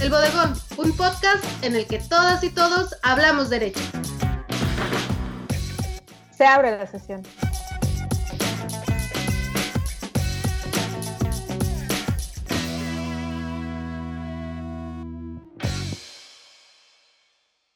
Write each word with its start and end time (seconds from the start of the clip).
El 0.00 0.10
Bodegón, 0.10 0.54
un 0.76 0.96
podcast 0.96 1.44
en 1.62 1.74
el 1.74 1.86
que 1.86 1.98
todas 1.98 2.44
y 2.44 2.50
todos 2.50 2.94
hablamos 3.02 3.50
derecho. 3.50 3.80
Se 6.36 6.46
abre 6.46 6.78
la 6.78 6.86
sesión. 6.86 7.22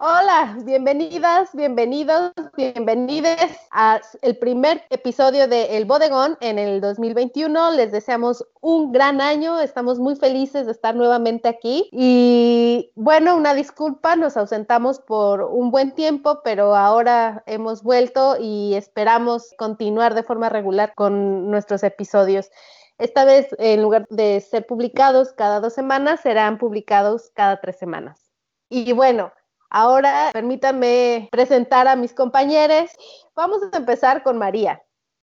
Hola, 0.05 0.59
bienvenidas, 0.65 1.51
bienvenidos, 1.55 2.33
bienvenides 2.57 3.57
a 3.71 4.01
el 4.23 4.37
primer 4.37 4.83
episodio 4.91 5.47
de 5.47 5.77
El 5.77 5.85
Bodegón 5.85 6.37
en 6.41 6.59
el 6.59 6.81
2021. 6.81 7.71
Les 7.71 7.93
deseamos 7.93 8.45
un 8.61 8.91
gran 8.91 9.21
año, 9.21 9.61
estamos 9.61 10.01
muy 10.01 10.17
felices 10.17 10.67
de 10.67 10.73
estar 10.73 10.97
nuevamente 10.97 11.49
aquí 11.49 11.89
y 11.93 12.91
bueno, 12.97 13.37
una 13.37 13.55
disculpa, 13.55 14.17
nos 14.17 14.37
ausentamos 14.37 14.99
por 14.99 15.43
un 15.43 15.71
buen 15.71 15.95
tiempo, 15.95 16.41
pero 16.43 16.75
ahora 16.75 17.45
hemos 17.47 17.85
vuelto 17.85 18.39
y 18.41 18.75
esperamos 18.75 19.55
continuar 19.57 20.17
de 20.17 20.25
forma 20.25 20.49
regular 20.49 20.97
con 20.97 21.49
nuestros 21.49 21.85
episodios. 21.85 22.51
Esta 22.99 23.25
vez, 23.25 23.55
en 23.57 23.81
lugar 23.81 24.09
de 24.11 24.41
ser 24.41 24.67
publicados 24.67 25.33
cada 25.33 25.61
dos 25.61 25.75
semanas, 25.75 26.19
serán 26.23 26.59
publicados 26.59 27.31
cada 27.37 27.61
tres 27.61 27.79
semanas. 27.79 28.33
Y 28.69 28.93
bueno, 28.95 29.31
Ahora 29.75 30.29
permítanme 30.35 31.31
presentar 31.33 31.89
a 31.89 31.97
mis 31.97 32.13
compañeros. 32.13 32.91
Vamos 33.35 33.63
a 33.73 33.79
empezar 33.79 34.23
con 34.23 34.37
María. 34.37 34.83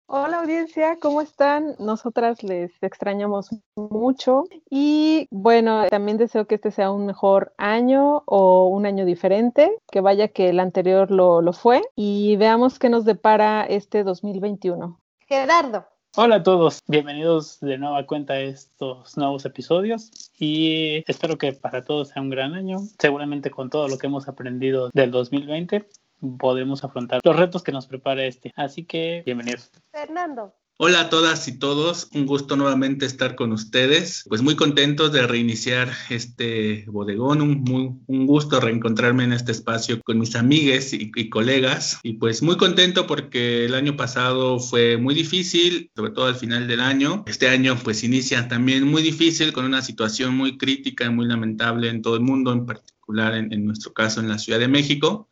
Hola 0.07 0.39
audiencia, 0.39 0.97
¿cómo 0.99 1.21
están? 1.21 1.77
Nosotras 1.79 2.43
les 2.43 2.73
extrañamos 2.83 3.51
mucho 3.77 4.45
y 4.71 5.29
bueno, 5.31 5.87
también 5.89 6.17
deseo 6.17 6.47
que 6.47 6.55
este 6.55 6.71
sea 6.71 6.91
un 6.91 7.05
mejor 7.05 7.53
año 7.59 8.23
o 8.25 8.69
un 8.69 8.87
año 8.87 9.05
diferente, 9.05 9.77
que 9.93 10.01
vaya 10.01 10.29
que 10.29 10.49
el 10.49 10.59
anterior 10.59 11.11
lo, 11.11 11.43
lo 11.43 11.53
fue 11.53 11.83
y 11.95 12.37
veamos 12.37 12.79
qué 12.79 12.89
nos 12.89 13.05
depara 13.05 13.67
este 13.67 14.05
2021. 14.05 14.99
Gerardo. 15.29 15.85
Hola 16.17 16.37
a 16.37 16.43
todos, 16.43 16.81
bienvenidos 16.89 17.61
de 17.61 17.79
nueva 17.79 18.05
cuenta 18.05 18.33
a 18.33 18.41
estos 18.41 19.17
nuevos 19.17 19.45
episodios 19.45 20.33
y 20.37 21.05
espero 21.07 21.39
que 21.39 21.53
para 21.53 21.85
todos 21.85 22.09
sea 22.09 22.21
un 22.21 22.31
gran 22.31 22.55
año. 22.55 22.79
Seguramente 22.99 23.53
con 23.53 23.71
todo 23.71 23.87
lo 23.87 23.97
que 23.97 24.09
hemos 24.09 24.27
aprendido 24.27 24.91
del 24.93 25.13
2020 25.13 25.87
podemos 26.37 26.83
afrontar 26.83 27.21
los 27.23 27.37
retos 27.37 27.63
que 27.63 27.71
nos 27.71 27.87
prepara 27.87 28.25
este. 28.25 28.53
Así 28.57 28.85
que 28.85 29.23
bienvenidos. 29.25 29.71
Fernando. 29.93 30.53
Hola 30.83 31.01
a 31.01 31.11
todas 31.11 31.47
y 31.47 31.59
todos, 31.59 32.09
un 32.15 32.25
gusto 32.25 32.57
nuevamente 32.57 33.05
estar 33.05 33.35
con 33.35 33.53
ustedes. 33.53 34.25
Pues 34.31 34.41
muy 34.41 34.57
contentos 34.57 35.13
de 35.13 35.27
reiniciar 35.27 35.93
este 36.09 36.87
bodegón, 36.87 37.43
un, 37.43 38.03
un 38.07 38.27
gusto 38.27 38.59
reencontrarme 38.61 39.25
en 39.25 39.35
este 39.35 39.53
espacio 39.53 40.01
con 40.01 40.19
mis 40.19 40.35
amigues 40.37 40.95
y, 40.95 41.29
colegas. 41.29 42.01
Y 42.03 42.15
pues 42.15 42.43
muy 42.43 42.57
contento 42.57 43.07
porque 43.07 43.67
el 43.67 43.75
año 43.75 43.95
pasado 43.95 44.59
fue 44.59 44.97
muy 44.97 45.15
difícil, 45.15 45.91
sobre 45.95 46.13
todo 46.13 46.29
al 46.29 46.37
final 46.37 46.67
del 46.67 46.81
año. 46.81 47.25
Este 47.27 47.51
año 47.51 47.77
pues 47.85 48.03
inicia 48.03 48.49
también 48.49 48.85
muy 48.85 49.03
difícil 49.03 49.53
con 49.53 49.67
una 49.67 49.83
situación 49.83 50.35
muy 50.35 50.57
crítica 50.57 51.05
y 51.05 51.11
muy 51.11 51.27
lamentable 51.27 51.91
en 51.91 52.01
todo 52.01 52.15
el 52.15 52.23
mundo, 52.23 52.55
en 52.55 52.65
particular 52.65 53.35
en 53.35 53.67
nuestro 53.67 53.93
caso 53.93 54.21
en 54.21 54.31
la 54.31 54.39
Ciudad 54.39 54.59
de 54.59 54.69
México 54.69 55.29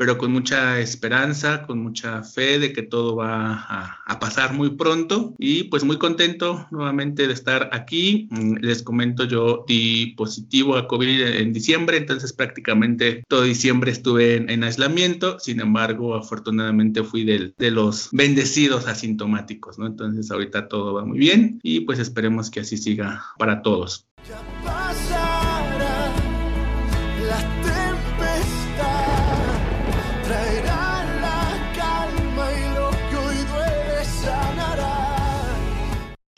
pero 0.00 0.16
con 0.16 0.32
mucha 0.32 0.80
esperanza, 0.80 1.66
con 1.66 1.82
mucha 1.82 2.22
fe 2.22 2.58
de 2.58 2.72
que 2.72 2.80
todo 2.80 3.16
va 3.16 4.00
a, 4.06 4.18
pasar 4.18 4.54
muy 4.54 4.70
pronto 4.70 5.34
y 5.38 5.64
pues 5.64 5.84
muy 5.84 5.98
contento 5.98 6.66
nuevamente 6.70 7.26
de 7.26 7.34
estar 7.34 7.68
aquí. 7.72 8.26
Mm, 8.30 8.56
les 8.62 8.82
comento, 8.82 9.24
yo 9.24 9.66
di 9.68 10.14
positivo 10.16 10.78
a 10.78 10.88
COVID 10.88 11.36
en 11.36 11.52
diciembre, 11.52 11.98
entonces 11.98 12.32
prácticamente 12.32 13.24
todo 13.28 13.42
diciembre 13.42 13.92
estuve 13.92 14.36
en, 14.36 14.48
en 14.48 14.64
aislamiento, 14.64 15.38
sin 15.38 15.60
embargo, 15.60 16.14
afortunadamente 16.14 17.04
fui 17.04 17.24
del, 17.24 17.54
de 17.58 17.70
los 17.70 18.08
bendecidos 18.10 18.86
asintomáticos, 18.86 19.78
¿no? 19.78 19.86
Entonces 19.86 20.30
ahorita 20.30 20.68
todo 20.68 20.94
va 20.94 21.04
muy 21.04 21.18
bien 21.18 21.60
y 21.62 21.80
pues 21.80 21.98
esperemos 21.98 22.50
que 22.50 22.60
así 22.60 22.78
siga 22.78 23.22
para 23.36 23.60
todos. 23.60 24.06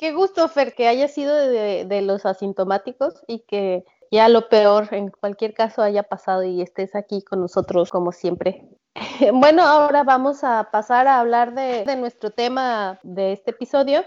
Qué 0.02 0.10
gusto, 0.10 0.48
Fer, 0.48 0.74
que 0.74 0.88
haya 0.88 1.06
sido 1.06 1.32
de, 1.32 2.02
los 2.02 2.26
asintomáticos 2.26 3.22
y 3.28 3.44
que 3.46 3.84
ya 4.10 4.28
lo 4.28 4.48
peor 4.48 4.88
en 4.90 5.10
cualquier 5.10 5.54
caso 5.54 5.80
haya 5.80 6.02
pasado 6.02 6.42
y 6.42 6.60
estés 6.60 6.96
aquí 6.96 7.22
con 7.22 7.40
nosotros 7.40 7.90
como 7.90 8.10
siempre. 8.10 8.66
Bueno, 9.32 9.62
ahora 9.62 10.02
vamos 10.02 10.42
a 10.42 10.70
pasar 10.72 11.06
a 11.06 11.20
hablar 11.20 11.54
de 11.54 11.94
nuestro 11.94 12.30
tema 12.30 12.98
de 13.04 13.30
este 13.30 13.52
episodio. 13.52 14.04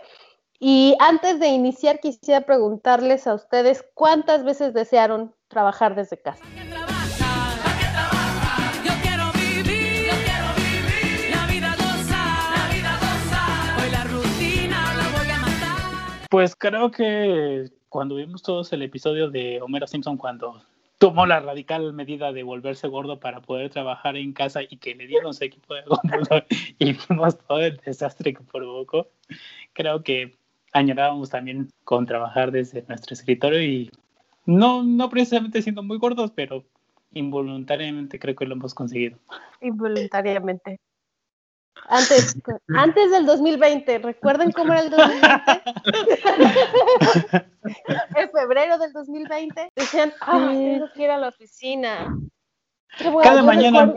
Y 0.60 0.98
antes 1.00 1.40
de 1.40 1.48
iniciar, 1.48 2.02
quisiera 2.02 2.42
preguntarles 2.42 3.26
a 3.26 3.34
ustedes 3.34 3.86
cuántas 3.94 4.44
veces 4.44 4.74
desearon 4.74 5.34
trabajar 5.48 5.96
desde 5.96 6.22
casa. 6.22 6.44
Pues 16.30 16.56
creo 16.56 16.92
que 16.92 17.70
cuando 17.90 18.16
vimos 18.16 18.42
todos 18.44 18.72
el 18.74 18.82
episodio 18.82 19.30
de 19.30 19.62
Homero 19.62 19.88
Simpson 19.88 20.18
cuando 20.18 20.62
tomó 20.98 21.26
la 21.26 21.40
radical 21.40 21.94
medida 21.94 22.32
de 22.32 22.44
volverse 22.44 22.88
gordo 22.88 23.20
para 23.20 23.42
poder 23.42 23.70
trabajar 23.70 24.16
en 24.16 24.34
casa 24.34 24.62
y 24.64 24.78
que 24.78 24.96
le 24.96 25.08
dieron 25.08 25.34
su 25.34 25.44
equipo 25.44 25.74
de 25.74 25.84
computador 25.84 26.46
y 26.80 26.94
vimos 26.94 27.38
todo 27.48 27.60
el 27.60 27.78
desastre 27.78 28.34
que 28.34 28.44
provocó, 28.44 29.08
creo 29.74 30.04
que 30.04 30.38
añorábamos 30.74 31.30
también 31.30 31.70
con 31.84 32.06
trabajar 32.06 32.52
desde 32.52 32.84
nuestro 32.88 33.14
escritorio 33.14 33.62
y 33.62 33.92
no, 34.46 34.84
no 34.84 35.10
precisamente 35.10 35.62
siendo 35.62 35.84
muy 35.84 35.98
gordos, 35.98 36.32
pero 36.36 36.64
involuntariamente 37.14 38.20
creo 38.20 38.36
que 38.36 38.46
lo 38.46 38.56
hemos 38.56 38.74
conseguido. 38.74 39.18
Involuntariamente. 39.62 40.80
Antes, 41.88 42.36
antes 42.76 43.12
del 43.12 43.26
2020, 43.26 44.00
¿recuerdan 44.00 44.52
cómo 44.52 44.74
era 44.74 44.82
el 44.82 44.90
2020? 44.90 45.32
en 48.16 48.32
febrero 48.32 48.78
del 48.80 48.92
2020 48.94 49.70
decían, 49.76 50.14
ah, 50.22 50.50
tengo 50.52 50.92
que 50.94 51.04
ir 51.04 51.12
a 51.12 51.18
la 51.18 51.28
oficina. 51.30 52.18
Cada 53.24 53.44
mañana, 53.44 53.94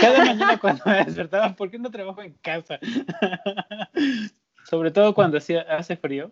cada 0.00 0.24
mañana 0.24 0.58
cuando 0.58 0.84
me 0.86 1.04
despertaba, 1.04 1.54
¿por 1.56 1.70
qué 1.70 1.78
no 1.78 1.90
trabajo 1.90 2.22
en 2.22 2.34
casa? 2.34 2.78
Sobre 4.64 4.90
todo 4.90 5.14
cuando 5.14 5.38
hace 5.38 5.96
frío, 5.96 6.30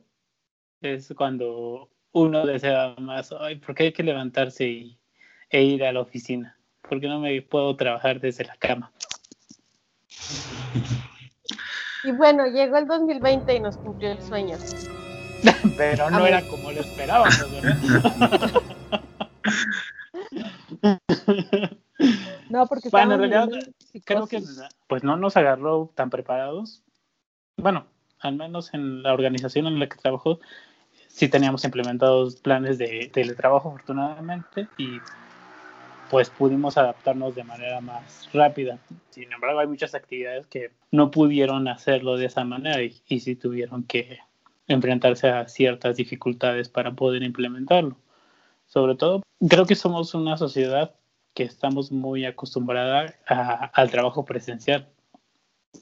es 0.80 1.12
cuando 1.16 1.90
uno 2.12 2.46
desea 2.46 2.94
más, 2.98 3.32
ay, 3.32 3.56
¿por 3.56 3.74
qué 3.74 3.84
hay 3.84 3.92
que 3.92 4.02
levantarse 4.02 4.66
y, 4.66 4.98
e 5.50 5.62
ir 5.62 5.84
a 5.84 5.92
la 5.92 6.00
oficina? 6.00 6.56
¿Por 6.82 7.00
qué 7.00 7.08
no 7.08 7.20
me 7.20 7.42
puedo 7.42 7.74
trabajar 7.76 8.20
desde 8.20 8.44
la 8.44 8.56
cama? 8.56 8.92
Y 12.04 12.12
bueno, 12.12 12.46
llegó 12.46 12.76
el 12.78 12.86
2020 12.86 13.56
y 13.56 13.60
nos 13.60 13.76
cumplió 13.76 14.12
el 14.12 14.22
sueño. 14.22 14.56
Pero 15.76 16.10
no 16.10 16.26
era 16.26 16.42
como 16.42 16.72
lo 16.72 16.80
esperábamos, 16.80 17.50
¿verdad? 17.50 18.52
No, 22.48 22.66
porque 22.66 22.88
bueno, 22.90 23.14
en 23.14 23.20
realidad 23.20 23.48
creo 24.04 24.26
que 24.26 24.42
pues 24.86 25.02
no 25.02 25.16
nos 25.16 25.36
agarró 25.36 25.90
tan 25.94 26.10
preparados. 26.10 26.82
Bueno, 27.56 27.86
al 28.20 28.36
menos 28.36 28.72
en 28.72 29.02
la 29.02 29.12
organización 29.12 29.66
en 29.66 29.78
la 29.78 29.88
que 29.88 29.96
trabajo 29.96 30.40
sí 31.08 31.28
teníamos 31.28 31.64
implementados 31.64 32.36
planes 32.36 32.78
de 32.78 33.10
teletrabajo 33.12 33.68
afortunadamente 33.70 34.68
y 34.78 35.00
pues 36.10 36.30
pudimos 36.30 36.76
adaptarnos 36.78 37.34
de 37.34 37.44
manera 37.44 37.80
más 37.80 38.28
rápida. 38.32 38.78
Sin 39.10 39.32
embargo, 39.32 39.60
hay 39.60 39.66
muchas 39.66 39.94
actividades 39.94 40.46
que 40.46 40.70
no 40.90 41.10
pudieron 41.10 41.68
hacerlo 41.68 42.16
de 42.16 42.26
esa 42.26 42.44
manera 42.44 42.82
y, 42.82 42.96
y 43.08 43.20
sí 43.20 43.36
tuvieron 43.36 43.84
que 43.84 44.18
enfrentarse 44.68 45.28
a 45.28 45.48
ciertas 45.48 45.96
dificultades 45.96 46.68
para 46.68 46.92
poder 46.92 47.22
implementarlo. 47.22 47.96
Sobre 48.66 48.94
todo, 48.94 49.22
creo 49.48 49.66
que 49.66 49.74
somos 49.74 50.14
una 50.14 50.36
sociedad 50.36 50.94
que 51.34 51.44
estamos 51.44 51.90
muy 51.90 52.26
acostumbrada 52.26 53.14
a, 53.26 53.66
al 53.66 53.90
trabajo 53.90 54.24
presencial, 54.24 54.88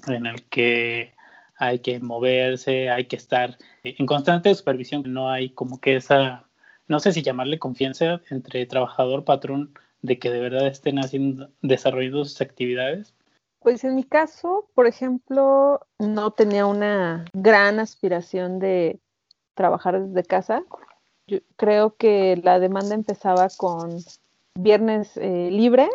en 0.07 0.27
el 0.27 0.45
que 0.45 1.15
hay 1.57 1.79
que 1.81 1.99
moverse, 1.99 2.91
hay 2.91 3.07
que 3.07 3.17
estar 3.17 3.57
en 3.83 4.07
constante 4.07 4.55
supervisión, 4.55 5.03
no 5.07 5.31
hay 5.31 5.51
como 5.51 5.81
que 5.81 5.97
esa, 5.97 6.45
no 6.87 7.01
sé 7.01 7.13
si 7.13 7.23
llamarle 7.23 7.59
confianza 7.59 8.21
entre 8.31 8.67
trabajador, 8.67 9.25
patrón, 9.25 9.73
de 10.07 10.19
que 10.19 10.31
de 10.31 10.41
verdad 10.41 10.67
estén 10.67 10.99
haciendo, 10.99 11.51
desarrollando 11.63 12.25
sus 12.25 12.41
actividades? 12.41 13.15
Pues 13.61 13.83
en 13.85 13.97
mi 13.97 14.05
caso, 14.05 14.69
por 14.75 14.87
ejemplo, 14.87 15.81
no 15.99 16.31
tenía 16.31 16.67
una 16.67 17.25
gran 17.33 17.81
aspiración 17.81 18.59
de 18.59 19.01
trabajar 19.55 20.01
desde 20.01 20.27
casa. 20.27 20.63
Yo 21.27 21.39
creo 21.57 21.97
que 21.97 22.41
la 22.45 22.61
demanda 22.61 22.95
empezaba 22.95 23.49
con 23.57 23.99
viernes 24.55 25.17
eh, 25.17 25.51
libre, 25.51 25.89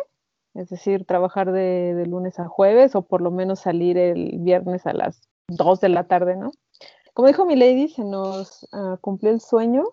es 0.54 0.68
decir, 0.68 1.06
trabajar 1.06 1.50
de, 1.52 2.04
lunes 2.06 2.38
a 2.38 2.46
jueves 2.46 2.94
o 2.94 3.02
por 3.02 3.22
lo 3.22 3.30
menos 3.30 3.60
salir 3.60 3.96
el 3.96 4.38
viernes 4.40 4.86
a 4.86 4.92
las 4.92 5.22
2 5.48 5.80
de 5.80 5.88
la 5.88 6.04
tarde, 6.04 6.36
¿no? 6.36 6.50
Como 7.14 7.28
dijo 7.28 7.46
mi 7.46 7.56
lady, 7.56 7.88
se 7.88 8.04
nos 8.04 8.68
ah, 8.72 8.98
cumplió 9.00 9.30
el 9.30 9.40
sueño, 9.40 9.84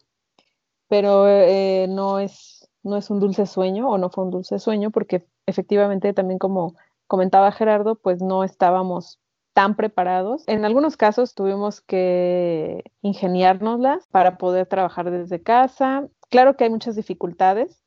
pero 0.90 1.28
eh, 1.28 1.88
no, 1.90 2.20
es, 2.20 2.59
no 2.84 2.98
es 2.98 3.10
un 3.10 3.20
dulce 3.20 3.46
sueño 3.46 3.90
o 3.90 3.98
no 3.98 4.10
fue 4.10 4.24
un 4.24 4.32
dulce 4.32 4.60
sueño 4.60 4.92
porque 4.92 5.26
efectivamente 5.46 6.14
también 6.14 6.40
como 6.40 6.76
comentaba 7.08 7.52
Gerardo, 7.52 7.96
pues 7.96 8.22
no 8.22 8.44
estábamos 8.44 9.20
tan 9.54 9.76
preparados. 9.76 10.44
En 10.48 10.64
algunos 10.64 10.96
casos 10.96 11.34
tuvimos 11.34 11.82
que 11.82 12.84
ingeniárnoslas 13.02 14.08
para 14.08 14.38
poder 14.38 14.68
trabajar 14.68 15.12
desde 15.12 15.42
casa. 15.42 16.08
Claro 16.30 16.56
que 16.56 16.66
hay 16.66 16.70
muchas 16.70 16.96
dificultades, 16.96 17.84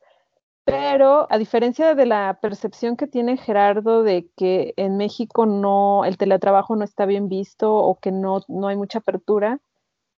pero 0.64 1.26
a 1.30 1.38
diferencia 1.38 1.94
de 1.94 2.06
la 2.06 2.38
percepción 2.42 2.96
que 2.96 3.06
tiene 3.06 3.36
Gerardo 3.36 4.02
de 4.02 4.28
que 4.36 4.74
en 4.76 4.96
México 4.96 5.46
no, 5.46 6.04
el 6.04 6.18
teletrabajo 6.18 6.76
no 6.76 6.84
está 6.84 7.06
bien 7.06 7.28
visto 7.28 7.74
o 7.74 7.98
que 7.98 8.12
no, 8.12 8.42
no 8.48 8.68
hay 8.68 8.76
mucha 8.76 8.98
apertura, 8.98 9.60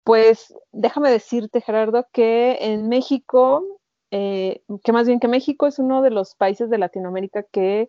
pues 0.05 0.55
déjame 0.73 1.11
decirte, 1.11 1.63
Gerardo, 1.63 2.07
que 2.13 2.59
en 2.61 2.89
México, 2.89 3.65
eh, 4.11 4.63
que 4.83 4.93
más 4.93 5.07
bien 5.07 5.21
que 5.21 5.29
México 5.29 5.67
es 5.67 5.79
uno 5.79 6.03
de 6.03 6.11
los 6.11 6.35
países 6.35 6.71
de 6.71 6.79
Latinoamérica 6.79 7.43
que 7.43 7.89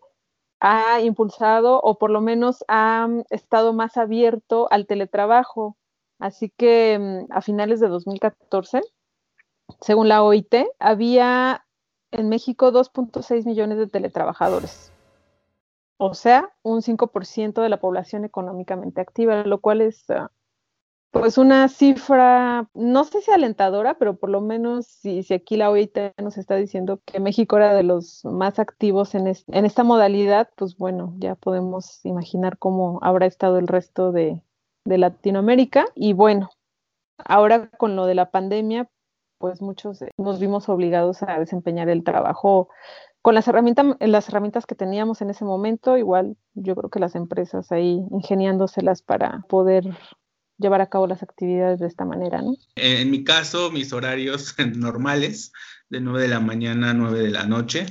ha 0.59 1.01
impulsado 1.01 1.79
o 1.81 1.97
por 1.97 2.09
lo 2.09 2.21
menos 2.21 2.63
ha 2.67 3.07
mm, 3.07 3.23
estado 3.29 3.73
más 3.73 3.97
abierto 3.97 4.67
al 4.71 4.87
teletrabajo. 4.87 5.77
Así 6.19 6.49
que 6.49 6.97
mm, 6.99 7.31
a 7.31 7.41
finales 7.41 7.79
de 7.79 7.87
2014, 7.87 8.81
según 9.81 10.07
la 10.09 10.23
OIT, 10.23 10.55
había 10.79 11.65
en 12.11 12.29
México 12.29 12.71
2.6 12.71 13.45
millones 13.45 13.77
de 13.77 13.87
teletrabajadores. 13.87 14.91
O 15.97 16.13
sea, 16.13 16.53
un 16.61 16.81
5% 16.81 17.61
de 17.61 17.69
la 17.69 17.79
población 17.79 18.25
económicamente 18.25 19.01
activa, 19.01 19.43
lo 19.43 19.59
cual 19.59 19.81
es 19.81 20.09
ah, 20.09 20.31
pues 21.19 21.37
una 21.37 21.69
cifra, 21.69 22.67
no 22.73 23.05
sé 23.05 23.21
si 23.21 23.31
alentadora, 23.31 23.93
pero 23.93 24.17
por 24.17 24.29
lo 24.29 24.41
menos 24.41 24.85
si, 24.85 25.23
si, 25.23 25.33
aquí 25.33 25.55
la 25.55 25.69
OIT 25.69 25.97
nos 26.21 26.37
está 26.37 26.57
diciendo 26.57 26.99
que 27.05 27.21
México 27.21 27.55
era 27.55 27.73
de 27.73 27.83
los 27.83 28.25
más 28.25 28.59
activos 28.59 29.15
en, 29.15 29.27
en 29.27 29.65
esta 29.65 29.85
modalidad, 29.85 30.49
pues 30.57 30.75
bueno, 30.75 31.13
ya 31.17 31.35
podemos 31.35 32.05
imaginar 32.05 32.57
cómo 32.57 32.99
habrá 33.01 33.27
estado 33.27 33.59
el 33.59 33.67
resto 33.69 34.11
de, 34.11 34.41
de 34.83 34.97
Latinoamérica. 34.97 35.85
Y 35.95 36.11
bueno, 36.11 36.49
ahora 37.23 37.69
con 37.77 37.95
lo 37.95 38.05
de 38.07 38.15
la 38.15 38.29
pandemia, 38.29 38.89
pues 39.37 39.61
muchos 39.61 40.03
nos 40.17 40.41
vimos 40.41 40.67
obligados 40.67 41.23
a 41.23 41.39
desempeñar 41.39 41.87
el 41.87 42.03
trabajo 42.03 42.67
con 43.21 43.35
las 43.35 43.47
herramientas, 43.47 43.95
las 44.01 44.27
herramientas 44.27 44.65
que 44.65 44.75
teníamos 44.75 45.21
en 45.21 45.29
ese 45.29 45.45
momento, 45.45 45.97
igual 45.97 46.35
yo 46.55 46.75
creo 46.75 46.89
que 46.89 46.99
las 46.99 47.15
empresas 47.15 47.71
ahí 47.71 48.05
ingeniándoselas 48.11 49.01
para 49.01 49.45
poder 49.47 49.85
llevar 50.57 50.81
a 50.81 50.89
cabo 50.89 51.07
las 51.07 51.23
actividades 51.23 51.79
de 51.79 51.87
esta 51.87 52.05
manera, 52.05 52.41
¿no? 52.41 52.55
En 52.75 53.11
mi 53.11 53.23
caso, 53.23 53.71
mis 53.71 53.93
horarios 53.93 54.55
normales, 54.75 55.51
de 55.89 56.01
9 56.01 56.23
de 56.23 56.27
la 56.29 56.39
mañana 56.39 56.91
a 56.91 56.93
9 56.93 57.19
de 57.19 57.31
la 57.31 57.45
noche. 57.45 57.85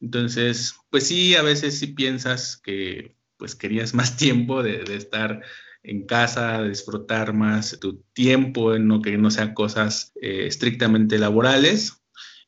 Entonces, 0.00 0.74
pues 0.90 1.06
sí, 1.06 1.34
a 1.36 1.42
veces 1.42 1.78
sí 1.78 1.88
piensas 1.88 2.56
que 2.56 3.16
pues 3.36 3.54
querías 3.54 3.94
más 3.94 4.16
tiempo 4.16 4.62
de, 4.62 4.84
de 4.84 4.96
estar 4.96 5.42
en 5.82 6.06
casa, 6.06 6.62
disfrutar 6.62 7.32
más 7.32 7.78
tu 7.80 8.02
tiempo, 8.12 8.74
en 8.74 8.88
lo 8.88 9.00
que 9.00 9.16
no 9.16 9.30
sean 9.30 9.54
cosas 9.54 10.12
eh, 10.20 10.46
estrictamente 10.46 11.18
laborales. 11.18 12.02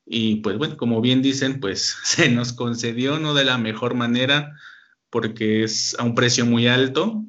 Y 0.05 0.37
pues 0.37 0.59
bueno, 0.59 0.77
como 0.77 1.01
bien 1.01 1.23
dicen, 1.23 1.61
pues 1.61 1.97
se 2.05 2.31
nos 2.31 2.53
concedió 2.53 3.19
no 3.19 3.35
de 3.35 3.45
la 3.45 3.59
mejor 3.59 3.95
manera 3.95 4.53
porque 5.11 5.63
es 5.63 5.95
a 5.99 6.05
un 6.05 6.15
precio 6.15 6.47
muy 6.47 6.67
alto, 6.67 7.23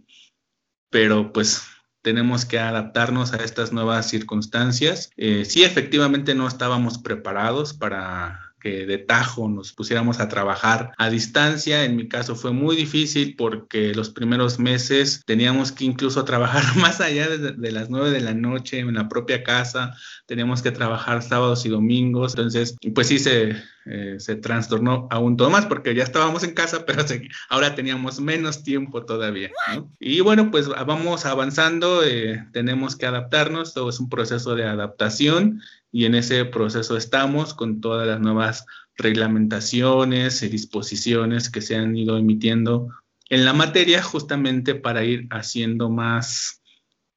pero 0.89 1.33
pues 1.33 1.63
tenemos 2.03 2.45
que 2.45 2.59
adaptarnos 2.59 3.33
a 3.33 3.37
estas 3.37 3.71
nuevas 3.71 4.07
circunstancias. 4.09 5.09
Eh, 5.17 5.45
sí, 5.45 5.63
efectivamente 5.63 6.35
no 6.35 6.47
estábamos 6.47 6.99
preparados 6.99 7.73
para 7.73 8.52
que 8.63 8.85
de 8.85 8.97
tajo 8.97 9.49
nos 9.49 9.73
pusiéramos 9.73 10.21
a 10.21 10.29
trabajar 10.29 10.93
a 10.97 11.09
distancia. 11.09 11.83
En 11.83 11.97
mi 11.97 12.07
caso 12.07 12.35
fue 12.35 12.53
muy 12.53 12.77
difícil 12.77 13.35
porque 13.35 13.93
los 13.93 14.09
primeros 14.09 14.57
meses 14.57 15.21
teníamos 15.25 15.73
que 15.73 15.83
incluso 15.83 16.23
trabajar 16.25 16.63
más 16.77 17.01
allá 17.01 17.27
de, 17.27 17.71
las 17.71 17.89
nueve 17.89 18.11
de 18.11 18.21
la 18.21 18.33
noche 18.33 18.79
en 18.79 18.93
la 18.93 19.09
propia 19.09 19.43
casa, 19.43 19.93
teníamos 20.25 20.61
que 20.61 20.71
trabajar 20.71 21.21
sábados 21.21 21.65
y 21.65 21.69
domingos. 21.69 22.33
Entonces, 22.35 22.77
pues 22.95 23.07
sí 23.07 23.19
se, 23.19 23.57
eh, 23.85 24.15
se 24.19 24.35
trastornó 24.37 25.09
aún 25.11 25.35
todo 25.35 25.49
más 25.49 25.65
porque 25.65 25.93
ya 25.93 26.03
estábamos 26.03 26.43
en 26.43 26.53
casa, 26.53 26.85
pero 26.87 27.03
ahora 27.49 27.75
teníamos 27.75 28.21
menos 28.21 28.63
tiempo 28.63 29.03
todavía. 29.03 29.51
Y 29.99 30.21
bueno, 30.21 30.51
pues 30.51 30.69
vamos 30.69 31.25
avanzando, 31.25 32.01
eh, 32.01 32.47
tenemos 32.53 32.95
que 32.95 33.07
adaptarnos, 33.07 33.73
todo 33.73 33.89
es 33.89 33.99
un 33.99 34.07
proceso 34.07 34.55
de 34.55 34.63
adaptación 34.63 35.61
y 35.93 36.05
en 36.05 36.15
ese 36.15 36.43
proceso 36.43 36.97
estamos 36.97 37.53
con 37.53 37.79
todas 37.79 38.07
las 38.07 38.19
nuevas 38.19 38.65
reglamentaciones 38.97 40.41
y 40.41 40.49
disposiciones 40.49 41.51
que 41.51 41.61
se 41.61 41.75
han 41.75 41.95
ido 41.95 42.17
emitiendo 42.17 42.89
en 43.29 43.45
la 43.45 43.53
materia 43.53 44.01
justamente 44.01 44.73
para 44.73 45.03
ir 45.03 45.27
haciendo 45.29 45.89
más 45.89 46.61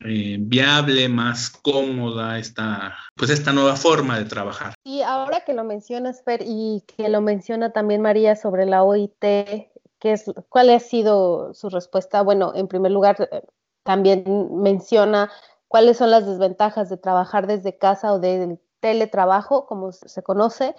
eh, 0.01 0.37
viable, 0.39 1.09
más 1.09 1.49
cómoda 1.49 2.39
esta, 2.39 2.97
pues 3.15 3.31
esta 3.31 3.53
nueva 3.53 3.77
forma 3.77 4.19
de 4.19 4.27
trabajar. 4.27 4.75
Y 4.85 5.01
ahora 5.01 5.41
que 5.41 5.55
lo 5.55 5.65
mencionas, 5.65 6.23
Fer, 6.23 6.43
y 6.47 6.85
que 6.87 7.09
lo 7.09 7.23
menciona 7.23 7.73
también 7.73 8.03
María 8.03 8.37
sobre 8.37 8.67
la 8.67 8.83
OIT, 8.83 9.15
¿qué 9.21 9.73
es, 10.03 10.31
¿cuál 10.51 10.69
ha 10.69 10.81
sido 10.81 11.55
su 11.55 11.71
respuesta? 11.71 12.21
Bueno, 12.21 12.53
en 12.55 12.69
primer 12.69 12.93
lugar, 12.93 13.17
eh, 13.33 13.43
también 13.85 14.25
menciona 14.53 15.31
cuáles 15.67 15.97
son 15.97 16.11
las 16.11 16.27
desventajas 16.27 16.91
de 16.91 16.99
trabajar 16.99 17.47
desde 17.47 17.79
casa 17.79 18.13
o 18.13 18.19
de 18.19 18.59
teletrabajo, 18.81 19.67
como 19.67 19.93
se 19.93 20.23
conoce. 20.23 20.75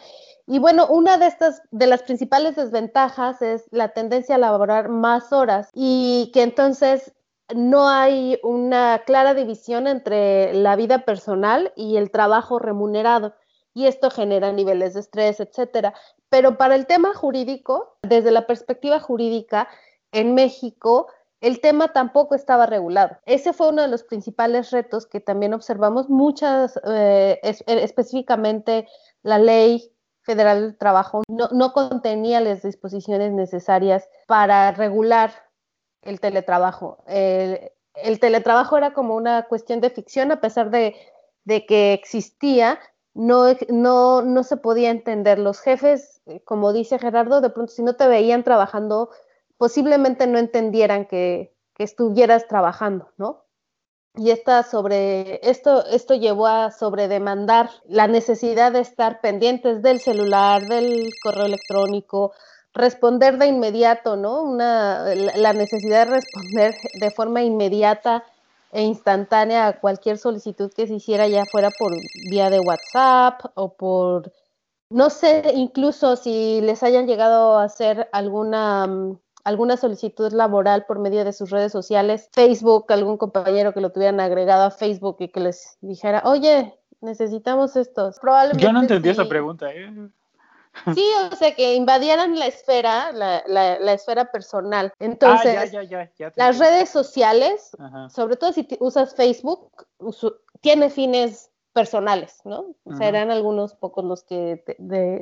Y 0.46 0.60
bueno, 0.60 0.88
una 0.88 1.18
de 1.18 1.28
estas, 1.28 1.62
de 1.72 1.88
las 1.88 2.04
principales 2.04 2.56
desventajas 2.56 3.42
es 3.42 3.66
la 3.72 3.90
tendencia 3.90 4.36
a 4.36 4.40
laborar 4.40 4.90
más 4.90 5.34
horas 5.34 5.70
y 5.74 6.32
que 6.34 6.44
entonces 6.44 7.14
no 7.54 7.88
hay 7.88 8.40
una 8.44 9.04
clara 9.06 9.34
división 9.34 9.88
entre 9.88 10.54
la 10.54 10.76
vida 10.76 11.06
personal 11.06 11.72
y 11.76 11.98
el 11.98 12.12
trabajo 12.12 12.60
remunerado. 12.60 13.34
Y 13.74 13.86
esto 13.86 14.10
genera 14.10 14.52
niveles 14.52 14.94
de 14.96 15.02
estrés, 15.02 15.40
etcétera. 15.40 15.94
Pero 16.30 16.58
para 16.58 16.76
el 16.76 16.88
tema 16.88 17.14
jurídico, 17.14 17.98
desde 18.02 18.32
la 18.32 18.48
perspectiva 18.48 19.00
jurídica, 19.00 19.68
en 20.12 20.34
México 20.34 21.08
el 21.40 21.62
tema 21.62 21.94
tampoco 21.94 22.36
estaba 22.36 22.66
regulado. 22.66 23.18
Ese 23.26 23.54
fue 23.54 23.70
uno 23.70 23.84
de 23.84 23.88
los 23.88 24.04
principales 24.04 24.72
retos 24.72 25.06
que 25.06 25.20
también 25.20 25.54
observamos. 25.54 26.10
Muchas, 26.10 26.80
eh, 26.88 27.40
eh, 27.44 27.56
específicamente 27.68 28.88
la 29.22 29.38
ley 29.38 29.92
federal 30.22 30.62
del 30.62 30.78
trabajo 30.78 31.24
no, 31.28 31.74
contenía 31.74 32.42
las 32.42 32.62
disposiciones 32.64 33.32
necesarias 33.32 34.10
para 34.28 34.72
regular 34.72 35.32
el 36.02 36.20
teletrabajo. 36.20 36.98
El, 37.08 38.20
teletrabajo 38.20 38.78
era 38.78 38.94
como 38.94 39.16
una 39.16 39.44
cuestión 39.44 39.80
de 39.80 39.90
ficción, 39.90 40.32
a 40.32 40.42
pesar 40.42 40.70
de, 40.70 40.96
que 41.46 41.94
existía, 41.94 42.80
no, 43.14 43.46
no, 43.70 44.22
no 44.22 44.44
se 44.44 44.58
podía 44.58 44.90
entender. 44.90 45.40
Los 45.40 45.62
jefes, 45.62 46.22
como 46.44 46.74
dice 46.74 47.00
Gerardo, 47.00 47.40
de 47.40 47.50
pronto 47.50 47.72
si 47.72 47.84
no 47.84 47.96
te 47.96 48.08
veían 48.08 48.44
trabajando 48.44 49.10
posiblemente 49.58 50.28
no 50.28 50.38
entendieran 50.38 51.06
que, 51.06 51.54
estuvieras 51.80 52.48
trabajando, 52.48 53.12
¿no? 53.18 53.46
Y 54.16 54.32
esta 54.32 54.64
sobre, 54.64 55.48
esto, 55.48 55.86
esto 55.86 56.16
llevó 56.16 56.48
a 56.48 56.72
sobredemandar 56.72 57.70
la 57.88 58.08
necesidad 58.08 58.72
de 58.72 58.80
estar 58.80 59.22
pendientes 59.22 59.84
del 59.84 60.00
celular, 60.00 60.66
del 60.66 61.12
correo 61.22 61.46
electrónico, 61.46 62.34
responder 62.74 63.38
de 63.38 63.46
inmediato, 63.46 64.16
¿no? 64.16 64.42
Una, 64.42 65.14
la 65.14 65.54
necesidad 65.54 66.08
de 66.08 66.16
responder 66.16 66.76
de 67.00 67.12
forma 67.12 67.44
inmediata 67.44 68.24
e 68.72 68.82
instantánea 68.82 69.68
a 69.68 69.80
cualquier 69.80 70.18
solicitud 70.18 70.72
que 70.74 70.88
se 70.88 70.96
hiciera, 70.96 71.28
ya 71.28 71.46
fuera 71.46 71.70
por 71.78 71.92
vía 72.30 72.50
de 72.50 72.60
WhatsApp 72.60 73.52
o 73.54 73.74
por, 73.76 74.32
no 74.90 75.12
sé, 75.12 75.52
incluso 75.54 76.16
si 76.16 76.60
les 76.62 76.82
hayan 76.82 77.06
llegado 77.06 77.60
a 77.60 77.66
hacer 77.66 78.10
alguna 78.12 78.88
mm, 78.88 79.20
alguna 79.48 79.78
solicitud 79.78 80.34
laboral 80.34 80.86
por 80.86 81.00
medio 81.00 81.24
de 81.24 81.32
sus 81.32 81.52
redes 81.52 81.72
sociales, 81.72 82.28
Facebook, 82.34 82.92
algún 82.92 83.16
compañero 83.16 83.74
que 83.74 83.80
lo 83.80 83.94
tuvieran 83.94 84.20
agregado 84.20 84.66
a 84.66 84.72
Facebook 84.72 85.16
y 85.20 85.30
que 85.30 85.40
les 85.40 85.78
dijera, 85.80 86.22
oye, 86.26 86.78
necesitamos 87.00 87.78
estos. 87.78 88.20
Probablemente 88.20 88.62
Yo 88.62 88.74
no 88.74 88.82
entendí 88.82 89.08
esa 89.08 89.26
pregunta. 89.26 89.74
¿eh? 89.74 89.90
Sí, 90.94 91.04
o 91.32 91.36
sea, 91.36 91.56
que 91.56 91.74
invadieran 91.76 92.38
la 92.38 92.46
esfera, 92.46 93.12
la, 93.14 93.42
la, 93.48 93.94
esfera 93.94 94.32
personal. 94.32 94.94
Entonces, 95.00 95.74
ah, 95.74 96.32
las 96.36 96.60
redes 96.60 96.90
sociales, 96.90 97.72
sobre 98.10 98.36
todo 98.36 98.52
si 98.52 98.68
usas 98.80 99.16
Facebook, 99.16 99.72
tiene 100.62 100.92
fines 100.92 101.50
personales, 101.74 102.42
¿no? 102.44 102.76
O 102.84 102.96
sea, 102.96 103.08
eran 103.08 103.32
algunos 103.32 103.74
pocos 103.74 104.04
los 104.04 104.24
que 104.24 104.64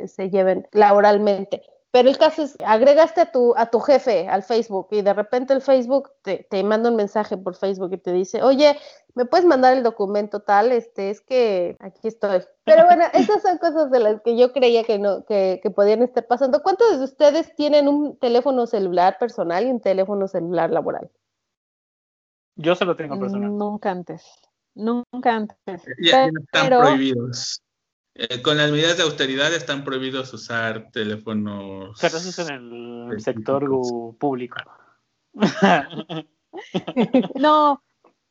se 0.07 0.29
lleven 0.29 0.67
laboralmente. 0.73 1.61
Pero 1.95 2.09
el 2.09 2.17
caso 2.17 2.43
es, 2.43 2.57
agregaste 2.65 3.21
a 3.21 3.31
tu, 3.31 3.53
a 3.55 3.67
tu 3.67 3.79
jefe 3.79 4.27
al 4.27 4.43
Facebook 4.43 4.89
y 4.91 5.01
de 5.01 5.13
repente 5.13 5.53
el 5.53 5.61
Facebook 5.61 6.11
te, 6.23 6.45
te, 6.49 6.61
manda 6.61 6.89
un 6.89 6.97
mensaje 6.97 7.37
por 7.37 7.55
Facebook 7.55 7.93
y 7.93 7.97
te 7.97 8.11
dice, 8.11 8.43
oye, 8.43 8.77
¿me 9.13 9.23
puedes 9.23 9.45
mandar 9.45 9.77
el 9.77 9.81
documento 9.81 10.41
tal? 10.41 10.73
Este, 10.73 11.09
es 11.09 11.21
que 11.21 11.77
aquí 11.79 12.09
estoy. 12.09 12.41
Pero 12.65 12.83
bueno, 12.83 13.05
esas 13.13 13.41
son 13.41 13.59
cosas 13.59 13.91
de 13.91 13.99
las 13.99 14.21
que 14.23 14.35
yo 14.37 14.51
creía 14.51 14.83
que 14.83 14.99
no, 14.99 15.23
que, 15.23 15.61
que 15.63 15.71
podían 15.71 16.03
estar 16.03 16.27
pasando. 16.27 16.61
¿Cuántos 16.61 16.99
de 16.99 17.05
ustedes 17.05 17.55
tienen 17.55 17.87
un 17.87 18.19
teléfono 18.19 18.67
celular 18.67 19.17
personal 19.17 19.65
y 19.65 19.71
un 19.71 19.79
teléfono 19.79 20.27
celular 20.27 20.71
laboral? 20.71 21.09
Yo 22.57 22.75
solo 22.75 22.97
tengo 22.97 23.17
personal. 23.17 23.57
Nunca 23.57 23.91
antes. 23.91 24.21
Nunca 24.73 25.33
antes. 25.33 25.85
Ya, 26.01 26.25
están 26.25 26.67
prohibidos. 26.67 27.61
Eh, 28.17 28.41
con 28.41 28.55
las 28.55 28.71
medidas 28.71 28.95
de 28.95 29.03
austeridad 29.03 29.53
están 29.53 29.83
prohibidos 29.83 30.33
usar 30.33 30.89
teléfonos. 30.91 31.97
Pero 31.99 32.17
eso 32.17 32.29
es 32.29 32.49
en 32.49 33.09
el 33.11 33.19
sector 33.19 33.67
público. 34.17 34.57
no, 37.35 37.83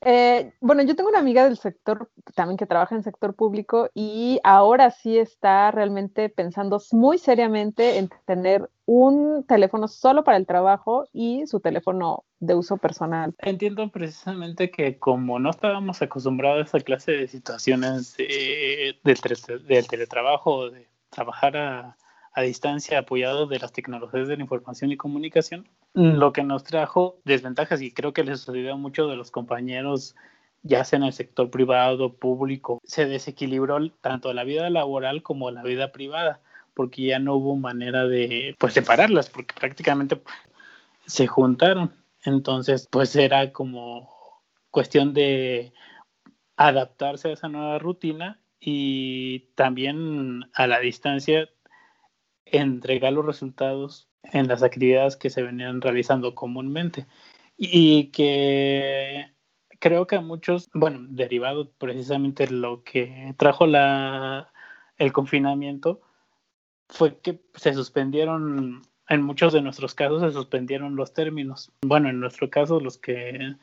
eh, 0.05 0.53
bueno, 0.61 0.83
yo 0.83 0.95
tengo 0.95 1.11
una 1.11 1.19
amiga 1.19 1.45
del 1.45 1.57
sector 1.57 2.11
también 2.35 2.57
que 2.57 2.67
trabaja 2.67 2.95
en 2.95 3.03
sector 3.03 3.35
público 3.35 3.91
y 3.95 4.41
ahora 4.45 4.91
sí 4.91 5.19
está 5.19 5.71
realmente 5.71 6.29
pensando 6.29 6.81
muy 6.93 7.19
seriamente 7.19 7.99
en 7.99 8.11
tener 8.27 8.71
un 8.87 9.45
teléfono 9.47 9.89
solo 9.89 10.25
para 10.25 10.37
el 10.37 10.47
trabajo 10.47 11.09
y 11.13 11.47
su 11.47 11.61
teléfono 11.61 12.25
de 12.39 12.55
uso 12.55 12.77
personal. 12.77 13.35
Entiendo 13.39 13.91
precisamente 13.91 14.71
que 14.71 14.99
como 14.99 15.39
no 15.39 15.51
estábamos 15.51 16.03
acostumbrados 16.03 16.61
a 16.61 16.77
esa 16.77 16.85
clase 16.85 17.13
de 17.13 17.29
situaciones 17.29 18.17
de, 18.17 18.97
del 19.03 19.89
teletrabajo, 19.89 20.71
de 20.71 20.89
trabajar 21.09 21.57
a, 21.57 21.97
a 22.35 22.43
distancia 22.43 22.99
apoyado 22.99 23.47
de 23.47 23.59
las 23.59 23.73
tecnologías 23.73 24.29
de 24.29 24.37
la 24.37 24.43
información 24.43 24.93
y 24.93 24.97
comunicación, 24.97 25.69
lo 25.95 26.33
que 26.33 26.43
nos 26.43 26.65
trajo 26.65 27.21
desventajas 27.25 27.81
y 27.81 27.93
creo 27.93 28.13
que 28.13 28.25
les 28.25 28.41
sucedió 28.41 28.75
a 28.75 28.77
muchos 28.77 29.09
de 29.09 29.17
los 29.17 29.31
compañeros, 29.31 30.17
ya 30.63 30.85
sea 30.85 30.99
en 30.99 31.05
el 31.05 31.13
sector 31.13 31.51
privado, 31.51 32.15
público, 32.15 32.81
se 32.85 33.07
desequilibró 33.07 33.79
tanto 34.01 34.33
la 34.33 34.45
vida 34.45 34.69
laboral 34.71 35.23
como 35.23 35.51
la 35.53 35.63
vida 35.63 35.93
privada, 35.93 36.41
porque 36.75 37.05
ya 37.05 37.21
no 37.21 37.37
hubo 37.37 37.57
manera 37.57 38.07
de 38.07 38.57
pues 38.59 38.75
separarlas, 38.75 39.31
porque 39.31 39.55
prácticamente 39.59 40.21
se 41.07 41.29
juntaron. 41.29 41.95
Entonces, 42.25 42.89
pues 42.91 43.15
era 43.15 43.53
como 43.53 44.11
cuestión 44.71 45.15
de 45.15 45.73
adaptarse 46.57 47.29
a 47.29 47.33
esa 47.33 47.49
nueva 47.49 47.79
rutina 47.79 48.41
y 48.59 49.51
también 49.55 50.51
a 50.55 50.67
la 50.67 50.81
distancia 50.81 51.49
entregar 52.47 53.13
los 53.13 53.27
resultados 53.27 54.09
en 54.33 54.49
las 54.49 54.63
actividades 54.63 55.17
que 55.17 55.31
se 55.31 55.43
venían 55.43 55.81
realizando 55.81 56.35
comúnmente 56.35 57.07
y 57.57 58.07
que 58.07 59.27
creo 59.79 60.07
que 60.07 60.17
a 60.17 60.21
muchos, 60.21 60.71
bueno, 60.75 61.07
derivado 61.11 61.71
precisamente 61.73 62.49
lo 62.49 62.83
que 62.85 63.35
trajo 63.37 63.67
la, 63.67 64.53
el 64.97 65.13
confinamiento, 65.13 66.01
fue 66.89 67.19
que 67.19 67.41
se 67.55 67.75
suspendieron, 67.75 68.83
en 69.09 69.23
muchos 69.23 69.53
de 69.53 69.63
nuestros 69.63 69.95
casos 69.95 70.23
se 70.23 70.33
suspendieron 70.33 70.97
los 70.97 71.13
términos. 71.13 71.73
Bueno, 71.83 72.09
en 72.09 72.21
nuestro 72.21 72.51
caso, 72.51 72.81
los 72.81 72.99
que 72.99 73.57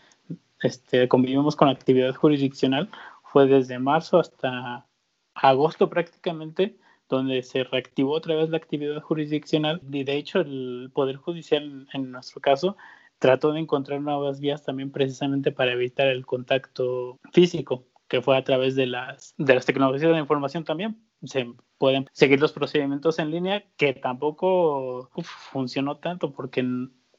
este, 0.61 1.07
convivimos 1.07 1.55
con 1.55 1.69
actividad 1.69 2.13
jurisdiccional, 2.15 2.89
fue 3.23 3.47
desde 3.47 3.79
marzo 3.79 4.19
hasta 4.19 4.85
agosto 5.33 5.89
prácticamente 5.89 6.77
donde 7.15 7.43
se 7.43 7.63
reactivó 7.63 8.13
otra 8.13 8.35
vez 8.35 8.49
la 8.49 8.57
actividad 8.57 9.01
jurisdiccional 9.01 9.81
y 9.91 10.03
de 10.03 10.17
hecho 10.17 10.39
el 10.39 10.91
Poder 10.93 11.17
Judicial 11.17 11.87
en 11.93 12.11
nuestro 12.11 12.41
caso 12.41 12.77
trató 13.19 13.53
de 13.53 13.59
encontrar 13.59 14.01
nuevas 14.01 14.39
vías 14.39 14.63
también 14.63 14.91
precisamente 14.91 15.51
para 15.51 15.73
evitar 15.73 16.07
el 16.07 16.25
contacto 16.25 17.19
físico 17.31 17.85
que 18.11 18.21
fue 18.21 18.35
a 18.35 18.43
través 18.43 18.75
de 18.75 18.87
las, 18.87 19.33
de 19.37 19.55
las 19.55 19.65
tecnologías 19.65 20.01
de 20.01 20.09
la 20.09 20.19
información 20.19 20.65
también. 20.65 21.01
Se 21.23 21.47
pueden 21.77 22.07
seguir 22.11 22.41
los 22.41 22.51
procedimientos 22.51 23.19
en 23.19 23.31
línea 23.31 23.63
que 23.77 23.93
tampoco 23.93 25.09
funcionó 25.51 25.97
tanto 25.97 26.33
porque 26.33 26.65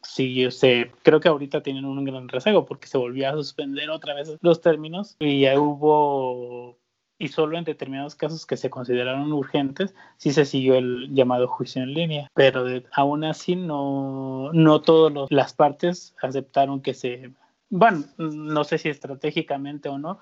sí, 0.02 0.50
se, 0.50 0.90
creo 1.02 1.20
que 1.20 1.28
ahorita 1.28 1.62
tienen 1.62 1.86
un 1.86 2.04
gran 2.04 2.28
rezago 2.28 2.66
porque 2.66 2.88
se 2.88 2.98
volvió 2.98 3.28
a 3.28 3.32
suspender 3.32 3.88
otra 3.88 4.12
vez 4.12 4.36
los 4.42 4.60
términos 4.60 5.16
y 5.18 5.40
ya 5.40 5.58
hubo 5.58 6.78
y 7.22 7.28
solo 7.28 7.56
en 7.56 7.62
determinados 7.62 8.16
casos 8.16 8.46
que 8.46 8.56
se 8.56 8.68
consideraron 8.68 9.32
urgentes 9.32 9.94
sí 10.16 10.32
se 10.32 10.44
siguió 10.44 10.74
el 10.74 11.14
llamado 11.14 11.46
juicio 11.46 11.80
en 11.80 11.94
línea, 11.94 12.28
pero 12.34 12.64
aún 12.90 13.22
así 13.22 13.54
no, 13.54 14.50
no 14.52 14.80
todas 14.80 15.30
las 15.30 15.54
partes 15.54 16.16
aceptaron 16.20 16.82
que 16.82 16.94
se, 16.94 17.30
bueno, 17.70 18.02
no 18.18 18.64
sé 18.64 18.78
si 18.78 18.88
estratégicamente 18.88 19.88
o 19.88 19.98
no, 19.98 20.18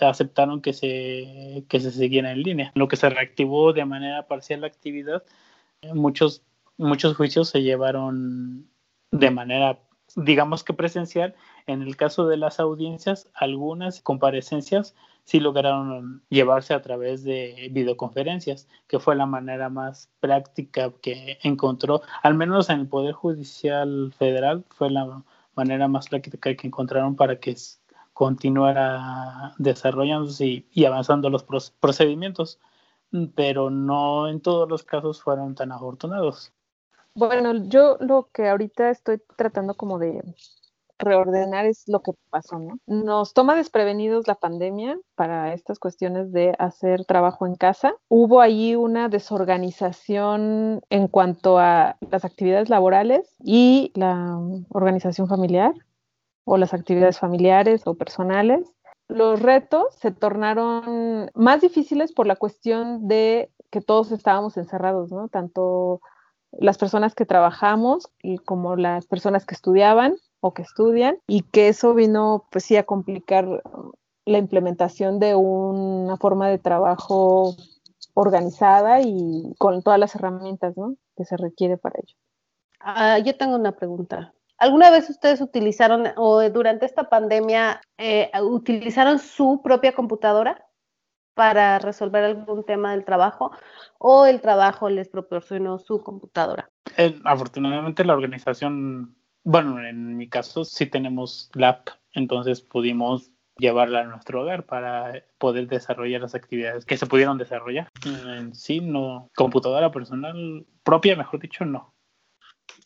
aceptaron 0.00 0.60
que 0.60 0.74
se, 0.74 1.64
que 1.66 1.80
se 1.80 1.90
siguiera 1.90 2.30
en 2.32 2.42
línea. 2.42 2.72
Lo 2.74 2.88
que 2.88 2.96
se 2.96 3.08
reactivó 3.08 3.72
de 3.72 3.86
manera 3.86 4.26
parcial 4.26 4.60
la 4.60 4.66
actividad, 4.66 5.22
muchos, 5.94 6.42
muchos 6.76 7.16
juicios 7.16 7.48
se 7.48 7.62
llevaron 7.62 8.68
de 9.12 9.30
manera 9.30 9.78
digamos 10.16 10.62
que 10.62 10.74
presencial. 10.74 11.34
En 11.66 11.80
el 11.80 11.96
caso 11.96 12.26
de 12.26 12.36
las 12.36 12.60
audiencias, 12.60 13.30
algunas 13.34 14.02
comparecencias 14.02 14.94
sí 15.24 15.40
lograron 15.40 16.22
llevarse 16.28 16.74
a 16.74 16.82
través 16.82 17.24
de 17.24 17.68
videoconferencias, 17.72 18.68
que 18.86 18.98
fue 18.98 19.16
la 19.16 19.26
manera 19.26 19.68
más 19.68 20.10
práctica 20.20 20.92
que 21.00 21.38
encontró, 21.42 22.02
al 22.22 22.34
menos 22.34 22.70
en 22.70 22.80
el 22.80 22.88
Poder 22.88 23.14
Judicial 23.14 24.14
Federal, 24.16 24.64
fue 24.70 24.90
la 24.90 25.22
manera 25.56 25.88
más 25.88 26.08
práctica 26.08 26.54
que 26.54 26.66
encontraron 26.66 27.16
para 27.16 27.38
que 27.40 27.56
continuara 28.12 29.54
desarrollándose 29.58 30.66
y, 30.70 30.84
avanzando 30.84 31.30
los 31.30 31.44
procedimientos, 31.80 32.60
pero 33.34 33.70
no 33.70 34.28
en 34.28 34.40
todos 34.40 34.68
los 34.68 34.84
casos 34.84 35.22
fueron 35.22 35.54
tan 35.54 35.72
afortunados. 35.72 36.52
Bueno, 37.14 37.54
yo 37.68 37.96
lo 38.00 38.28
que 38.32 38.48
ahorita 38.48 38.90
estoy 38.90 39.22
tratando 39.36 39.74
como 39.74 39.98
de 39.98 40.22
reordenar 40.98 41.66
es 41.66 41.84
lo 41.86 42.00
que 42.00 42.12
pasó, 42.30 42.58
¿no? 42.58 42.78
Nos 42.86 43.34
toma 43.34 43.54
desprevenidos 43.54 44.26
la 44.28 44.34
pandemia 44.34 44.98
para 45.14 45.52
estas 45.52 45.78
cuestiones 45.78 46.32
de 46.32 46.54
hacer 46.58 47.04
trabajo 47.04 47.46
en 47.46 47.56
casa. 47.56 47.94
Hubo 48.08 48.40
ahí 48.40 48.74
una 48.74 49.08
desorganización 49.08 50.80
en 50.90 51.08
cuanto 51.08 51.58
a 51.58 51.96
las 52.10 52.24
actividades 52.24 52.68
laborales 52.68 53.34
y 53.42 53.92
la 53.94 54.38
organización 54.70 55.28
familiar 55.28 55.72
o 56.44 56.56
las 56.56 56.74
actividades 56.74 57.18
familiares 57.18 57.82
o 57.86 57.94
personales. 57.94 58.70
Los 59.08 59.40
retos 59.40 59.94
se 59.98 60.12
tornaron 60.12 61.30
más 61.34 61.60
difíciles 61.60 62.12
por 62.12 62.26
la 62.26 62.36
cuestión 62.36 63.06
de 63.06 63.50
que 63.70 63.80
todos 63.80 64.12
estábamos 64.12 64.56
encerrados, 64.56 65.10
¿no? 65.10 65.28
Tanto 65.28 66.00
las 66.52 66.78
personas 66.78 67.14
que 67.14 67.26
trabajamos 67.26 68.08
y 68.22 68.38
como 68.38 68.76
las 68.76 69.06
personas 69.06 69.44
que 69.44 69.54
estudiaban 69.54 70.16
o 70.44 70.52
que 70.52 70.60
estudian 70.60 71.16
y 71.26 71.40
que 71.40 71.68
eso 71.68 71.94
vino 71.94 72.46
pues 72.50 72.64
sí 72.64 72.76
a 72.76 72.82
complicar 72.82 73.62
la 74.26 74.36
implementación 74.36 75.18
de 75.18 75.34
una 75.34 76.18
forma 76.18 76.50
de 76.50 76.58
trabajo 76.58 77.56
organizada 78.12 79.00
y 79.00 79.54
con 79.56 79.82
todas 79.82 79.98
las 79.98 80.14
herramientas 80.14 80.76
¿no? 80.76 80.96
que 81.16 81.24
se 81.24 81.38
requiere 81.38 81.78
para 81.78 81.98
ello. 81.98 82.14
Ah, 82.78 83.18
yo 83.20 83.34
tengo 83.38 83.56
una 83.56 83.72
pregunta. 83.72 84.34
¿Alguna 84.58 84.90
vez 84.90 85.08
ustedes 85.08 85.40
utilizaron 85.40 86.08
o 86.16 86.42
durante 86.50 86.84
esta 86.84 87.08
pandemia 87.08 87.80
eh, 87.96 88.30
utilizaron 88.42 89.18
su 89.20 89.62
propia 89.64 89.94
computadora 89.94 90.62
para 91.32 91.78
resolver 91.78 92.22
algún 92.22 92.66
tema 92.66 92.92
del 92.92 93.06
trabajo 93.06 93.50
o 93.96 94.26
el 94.26 94.42
trabajo 94.42 94.90
les 94.90 95.08
proporcionó 95.08 95.78
su 95.78 96.02
computadora? 96.02 96.68
Eh, 96.98 97.18
afortunadamente 97.24 98.04
la 98.04 98.12
organización 98.12 99.16
bueno, 99.44 99.82
en 99.86 100.16
mi 100.16 100.28
caso 100.28 100.64
sí 100.64 100.86
tenemos 100.86 101.50
lap, 101.54 101.90
entonces 102.12 102.60
pudimos 102.60 103.30
llevarla 103.56 104.00
a 104.00 104.04
nuestro 104.04 104.42
hogar 104.42 104.66
para 104.66 105.22
poder 105.38 105.68
desarrollar 105.68 106.22
las 106.22 106.34
actividades 106.34 106.84
que 106.84 106.96
se 106.96 107.06
pudieron 107.06 107.38
desarrollar. 107.38 107.88
En 108.04 108.54
sí, 108.54 108.80
no, 108.80 109.30
computadora 109.36 109.92
personal 109.92 110.66
propia, 110.82 111.14
mejor 111.14 111.40
dicho, 111.40 111.64
no. 111.64 111.94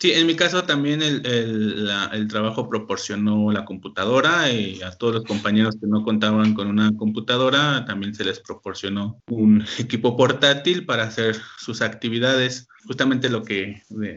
Sí, 0.01 0.13
en 0.13 0.27
mi 0.27 0.37
caso 0.37 0.63
también 0.63 1.03
el, 1.03 1.27
el, 1.27 2.29
trabajo 2.29 2.69
proporcionó 2.69 3.51
la 3.51 3.65
computadora 3.65 4.51
y 4.51 4.81
a 4.83 4.93
todos 4.93 5.15
los 5.15 5.25
compañeros 5.25 5.77
que 5.81 5.89
no 5.89 6.05
contaban 6.05 6.55
con 6.55 6.69
una 6.69 6.97
computadora 6.97 7.85
también 7.85 8.15
se 8.15 8.25
les 8.25 8.39
proporcionó 8.39 9.21
un 9.29 9.65
equipo 9.79 10.17
portátil 10.17 10.87
para 10.87 11.05
hacer 11.05 11.37
sus 11.59 11.83
actividades. 11.83 12.69
Justamente 12.87 13.29
lo 13.29 13.43
que 13.43 13.83
eh, 14.05 14.17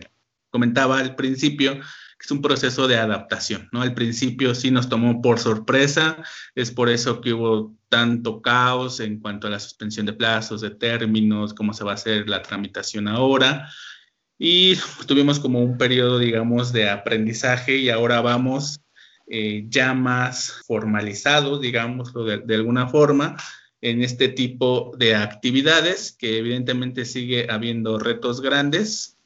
comentaba 0.51 0.99
al 0.99 1.15
principio, 1.15 1.79
es 2.23 2.31
un 2.31 2.41
proceso 2.41 2.87
de 2.87 2.97
adaptación, 2.97 3.67
¿no? 3.71 3.81
Al 3.81 3.93
principio 3.93 4.53
sí 4.53 4.71
nos 4.71 4.89
tomó 4.89 5.21
por 5.21 5.39
sorpresa, 5.39 6.23
es 6.55 6.71
por 6.71 6.89
eso 6.89 7.19
que 7.21 7.33
hubo 7.33 7.75
tanto 7.89 8.41
caos 8.41 8.99
en 8.99 9.19
cuanto 9.19 9.47
a 9.47 9.49
la 9.49 9.59
suspensión 9.59 10.05
de 10.05 10.13
plazos, 10.13 10.61
de 10.61 10.71
términos, 10.71 11.53
cómo 11.53 11.73
se 11.73 11.83
va 11.83 11.91
a 11.91 11.95
hacer 11.95 12.29
la 12.29 12.41
tramitación 12.41 13.07
ahora. 13.07 13.69
Y 14.37 14.75
tuvimos 15.07 15.39
como 15.39 15.63
un 15.63 15.77
periodo, 15.77 16.19
digamos, 16.19 16.71
de 16.73 16.89
aprendizaje 16.89 17.77
y 17.77 17.89
ahora 17.89 18.21
vamos 18.21 18.81
eh, 19.27 19.65
ya 19.69 19.93
más 19.93 20.61
formalizados, 20.67 21.61
digamos, 21.61 22.13
de, 22.13 22.39
de 22.39 22.55
alguna 22.55 22.87
forma, 22.87 23.37
en 23.81 24.03
este 24.03 24.29
tipo 24.29 24.91
de 24.97 25.15
actividades, 25.15 26.11
que 26.11 26.37
evidentemente 26.37 27.05
sigue 27.05 27.47
habiendo 27.49 27.97
retos 27.97 28.41
grandes, 28.41 29.17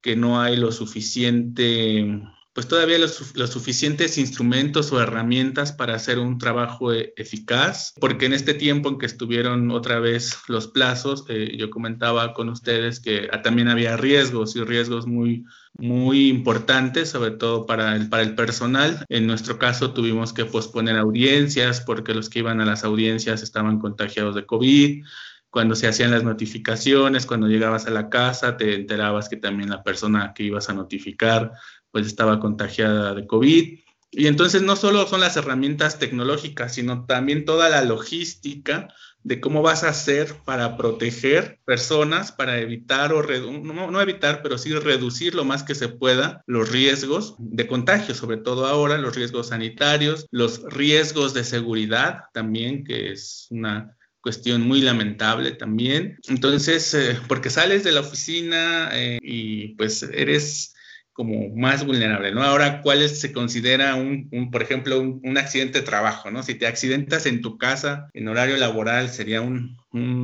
que 0.00 0.16
no 0.16 0.40
hay 0.40 0.56
lo 0.56 0.70
suficiente 0.70 2.22
pues 2.54 2.68
todavía 2.68 2.98
los, 2.98 3.16
suficientes 3.50 4.16
instrumentos 4.16 4.92
o 4.92 5.02
herramientas 5.02 5.72
para 5.72 5.96
hacer 5.96 6.20
un 6.20 6.38
trabajo 6.38 6.92
e, 6.92 7.12
eficaz, 7.16 7.92
porque 8.00 8.26
en 8.26 8.32
este 8.32 8.54
tiempo 8.54 8.88
en 8.88 8.98
que 8.98 9.06
estuvieron 9.06 9.72
otra 9.72 9.98
vez 9.98 10.38
los 10.46 10.68
plazos, 10.68 11.24
eh, 11.28 11.56
yo 11.58 11.68
comentaba 11.68 12.32
con 12.32 12.48
ustedes 12.48 13.00
que 13.00 13.28
ah, 13.32 13.42
también 13.42 13.66
había 13.68 13.96
riesgos 13.96 14.54
y 14.54 14.62
riesgos 14.62 15.08
muy, 15.08 15.44
muy 15.76 16.28
importantes, 16.28 17.10
sobre 17.10 17.32
todo 17.32 17.66
para 17.66 17.96
el, 17.96 18.08
para 18.08 18.22
el 18.22 18.36
personal. 18.36 19.04
En 19.08 19.26
nuestro 19.26 19.58
caso 19.58 19.92
tuvimos 19.92 20.32
que 20.32 20.44
posponer 20.44 20.96
audiencias 20.96 21.80
porque 21.80 22.14
los 22.14 22.28
que 22.28 22.38
iban 22.38 22.60
a 22.60 22.64
las 22.64 22.84
audiencias 22.84 23.42
estaban 23.42 23.80
contagiados 23.80 24.36
de 24.36 24.46
COVID 24.46 25.04
cuando 25.50 25.76
se 25.76 25.86
hacían 25.86 26.10
las 26.10 26.24
notificaciones, 26.24 27.26
cuando 27.26 27.46
llegabas 27.46 27.86
a 27.86 27.90
la 27.90 28.08
casa, 28.08 28.56
te 28.56 28.74
enterabas 28.74 29.28
que 29.28 29.36
también 29.36 29.70
la 29.70 29.84
persona 29.84 30.32
que 30.34 30.42
ibas 30.42 30.68
a 30.68 30.72
notificar 30.72 31.52
pues 31.94 32.08
estaba 32.08 32.40
contagiada 32.40 33.14
de 33.14 33.24
COVID. 33.24 33.78
Y 34.10 34.26
entonces 34.26 34.62
no 34.62 34.74
solo 34.74 35.06
son 35.06 35.20
las 35.20 35.36
herramientas 35.36 36.00
tecnológicas, 36.00 36.74
sino 36.74 37.06
también 37.06 37.44
toda 37.44 37.68
la 37.68 37.84
logística 37.84 38.88
de 39.22 39.40
cómo 39.40 39.62
vas 39.62 39.84
a 39.84 39.90
hacer 39.90 40.34
para 40.44 40.76
proteger 40.76 41.60
personas, 41.64 42.32
para 42.32 42.58
evitar 42.58 43.12
o 43.12 43.22
no, 43.22 43.92
no, 43.92 44.00
evitar, 44.00 44.42
pero 44.42 44.58
sí 44.58 44.72
reducir 44.72 45.36
lo 45.36 45.44
más 45.44 45.62
que 45.62 45.76
se 45.76 45.88
pueda 45.88 46.42
los 46.48 46.68
riesgos 46.72 47.36
de 47.38 47.68
contagio, 47.68 48.12
sobre 48.16 48.38
todo 48.38 48.66
ahora 48.66 48.98
los 48.98 49.14
riesgos 49.14 49.48
sanitarios, 49.50 50.26
los 50.32 50.64
riesgos 50.64 51.32
de 51.32 51.44
seguridad 51.44 52.24
también, 52.32 52.82
que 52.82 53.12
es 53.12 53.46
una 53.50 53.96
cuestión 54.20 54.62
muy 54.62 54.80
lamentable 54.80 55.52
también. 55.52 56.18
Entonces, 56.26 56.92
eh, 56.94 57.16
porque 57.28 57.50
sales 57.50 57.84
de 57.84 57.92
la 57.92 58.00
oficina 58.00 58.90
eh, 58.92 59.20
y 59.22 59.76
pues 59.76 60.02
eres 60.02 60.74
como 61.14 61.48
más 61.54 61.86
vulnerable, 61.86 62.32
¿no? 62.32 62.42
Ahora, 62.42 62.82
¿cuál 62.82 63.08
se 63.08 63.32
considera 63.32 63.94
un, 63.94 64.50
por 64.50 64.62
ejemplo, 64.62 65.00
un, 65.00 65.38
accidente 65.38 65.78
de 65.78 65.86
trabajo, 65.86 66.30
¿no? 66.30 66.42
Si 66.42 66.56
te 66.56 66.66
accidentas 66.66 67.24
en 67.26 67.40
tu 67.40 67.56
casa 67.56 68.10
en 68.12 68.26
horario 68.26 68.56
laboral, 68.56 69.08
¿sería 69.08 69.40
un, 69.40 69.76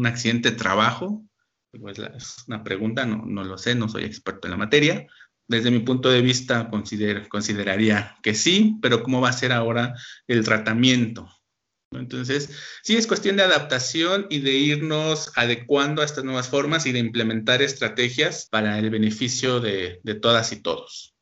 accidente 0.04 0.50
de 0.50 0.56
trabajo? 0.56 1.24
Pues 1.70 1.98
es 1.98 2.44
una 2.48 2.64
pregunta, 2.64 3.06
no, 3.06 3.24
no, 3.24 3.44
lo 3.44 3.56
sé, 3.56 3.76
no 3.76 3.88
soy 3.88 4.02
experto 4.02 4.48
en 4.48 4.50
la 4.50 4.56
materia. 4.56 5.06
Desde 5.46 5.70
mi 5.70 5.78
punto 5.78 6.10
de 6.10 6.22
vista, 6.22 6.68
consideraría 6.68 8.16
que 8.22 8.34
sí, 8.34 8.76
pero 8.82 9.04
¿cómo 9.04 9.20
va 9.20 9.28
a 9.28 9.32
ser 9.32 9.52
ahora 9.52 9.94
el 10.26 10.44
tratamiento? 10.44 11.28
Entonces, 11.92 12.50
sí 12.82 12.96
es 12.96 13.08
cuestión 13.08 13.36
de 13.36 13.42
adaptación 13.42 14.26
y 14.30 14.40
de 14.40 14.52
irnos 14.52 15.32
adecuando 15.36 16.02
a 16.02 16.04
estas 16.04 16.22
nuevas 16.22 16.48
formas 16.48 16.86
y 16.86 16.92
de 16.92 17.00
implementar 17.00 17.62
estrategias 17.62 18.46
para 18.48 18.78
el 18.78 18.90
beneficio 18.90 19.58
de, 19.58 20.00
todas 20.22 20.52
y 20.52 20.62
todos. 20.62 21.14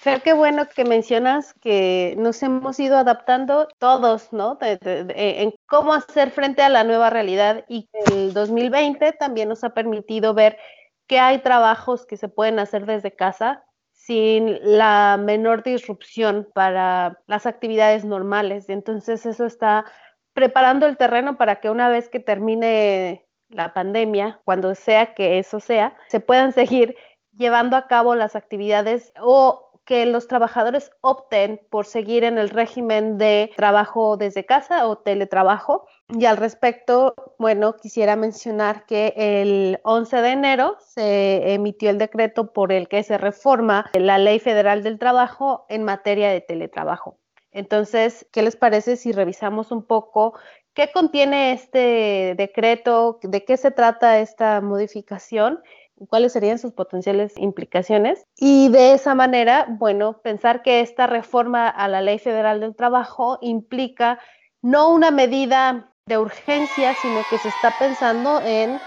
Fer, 0.00 0.22
qué 0.22 0.32
bueno 0.32 0.68
que 0.68 0.84
mencionas 0.84 1.54
que 1.60 2.16
nos 2.18 2.42
hemos 2.42 2.80
ido 2.80 2.96
adaptando 2.96 3.68
todos, 3.78 4.32
¿no? 4.32 4.58
en 4.60 5.54
cómo 5.66 5.92
hacer 5.92 6.32
frente 6.32 6.62
a 6.62 6.68
la 6.68 6.82
nueva 6.82 7.08
realidad 7.08 7.64
y 7.68 7.88
el 8.10 8.32
2020 8.34 9.12
también 9.12 9.48
nos 9.48 9.62
ha 9.62 9.72
permitido 9.72 10.34
ver 10.34 10.58
que 11.06 11.20
hay 11.20 11.38
trabajos 11.42 12.06
que 12.06 12.16
se 12.16 12.28
pueden 12.28 12.58
hacer 12.58 12.86
desde 12.86 13.14
casa 13.14 13.62
sin 14.06 14.58
la 14.62 15.16
menor 15.16 15.62
disrupción 15.62 16.48
para 16.54 17.20
las 17.26 17.46
actividades 17.46 18.04
normales. 18.04 18.68
Entonces 18.68 19.26
eso 19.26 19.46
está 19.46 19.84
preparando 20.32 20.86
el 20.86 20.96
terreno 20.96 21.36
para 21.36 21.60
que 21.60 21.70
una 21.70 21.88
vez 21.88 22.08
que 22.08 22.18
termine 22.18 23.24
la 23.48 23.72
pandemia, 23.74 24.40
cuando 24.44 24.74
sea 24.74 25.14
que 25.14 25.38
eso 25.38 25.60
sea, 25.60 25.96
se 26.08 26.18
puedan 26.18 26.52
seguir 26.52 26.96
llevando 27.32 27.76
a 27.76 27.86
cabo 27.86 28.16
las 28.16 28.34
actividades 28.34 29.12
o 29.20 29.71
que 29.84 30.06
los 30.06 30.28
trabajadores 30.28 30.90
opten 31.00 31.60
por 31.70 31.86
seguir 31.86 32.24
en 32.24 32.38
el 32.38 32.50
régimen 32.50 33.18
de 33.18 33.50
trabajo 33.56 34.16
desde 34.16 34.46
casa 34.46 34.86
o 34.86 34.98
teletrabajo. 34.98 35.86
Y 36.08 36.26
al 36.26 36.36
respecto, 36.36 37.14
bueno, 37.38 37.76
quisiera 37.76 38.16
mencionar 38.16 38.86
que 38.86 39.14
el 39.16 39.80
11 39.82 40.16
de 40.22 40.30
enero 40.30 40.76
se 40.80 41.54
emitió 41.54 41.90
el 41.90 41.98
decreto 41.98 42.52
por 42.52 42.72
el 42.72 42.88
que 42.88 43.02
se 43.02 43.18
reforma 43.18 43.90
la 43.94 44.18
Ley 44.18 44.38
Federal 44.38 44.82
del 44.82 44.98
Trabajo 44.98 45.66
en 45.68 45.82
materia 45.82 46.30
de 46.30 46.40
teletrabajo. 46.40 47.18
Entonces, 47.50 48.26
¿qué 48.32 48.42
les 48.42 48.56
parece 48.56 48.96
si 48.96 49.12
revisamos 49.12 49.72
un 49.72 49.84
poco 49.84 50.34
qué 50.74 50.90
contiene 50.90 51.52
este 51.52 52.34
decreto, 52.36 53.18
de 53.22 53.44
qué 53.44 53.56
se 53.56 53.70
trata 53.70 54.18
esta 54.20 54.60
modificación 54.60 55.60
cuáles 56.08 56.32
serían 56.32 56.58
sus 56.58 56.72
potenciales 56.72 57.36
implicaciones 57.36 58.24
y 58.36 58.68
de 58.70 58.94
esa 58.94 59.14
manera, 59.14 59.66
bueno, 59.68 60.20
pensar 60.22 60.62
que 60.62 60.80
esta 60.80 61.06
reforma 61.06 61.68
a 61.68 61.88
la 61.88 62.00
Ley 62.00 62.18
Federal 62.18 62.60
del 62.60 62.74
Trabajo 62.74 63.38
implica 63.40 64.18
no 64.62 64.92
una 64.92 65.10
medida 65.10 65.92
de 66.06 66.18
urgencia, 66.18 66.94
sino 66.94 67.22
que 67.30 67.38
se 67.38 67.48
está 67.48 67.70
pensando 67.78 68.40
en 68.40 68.78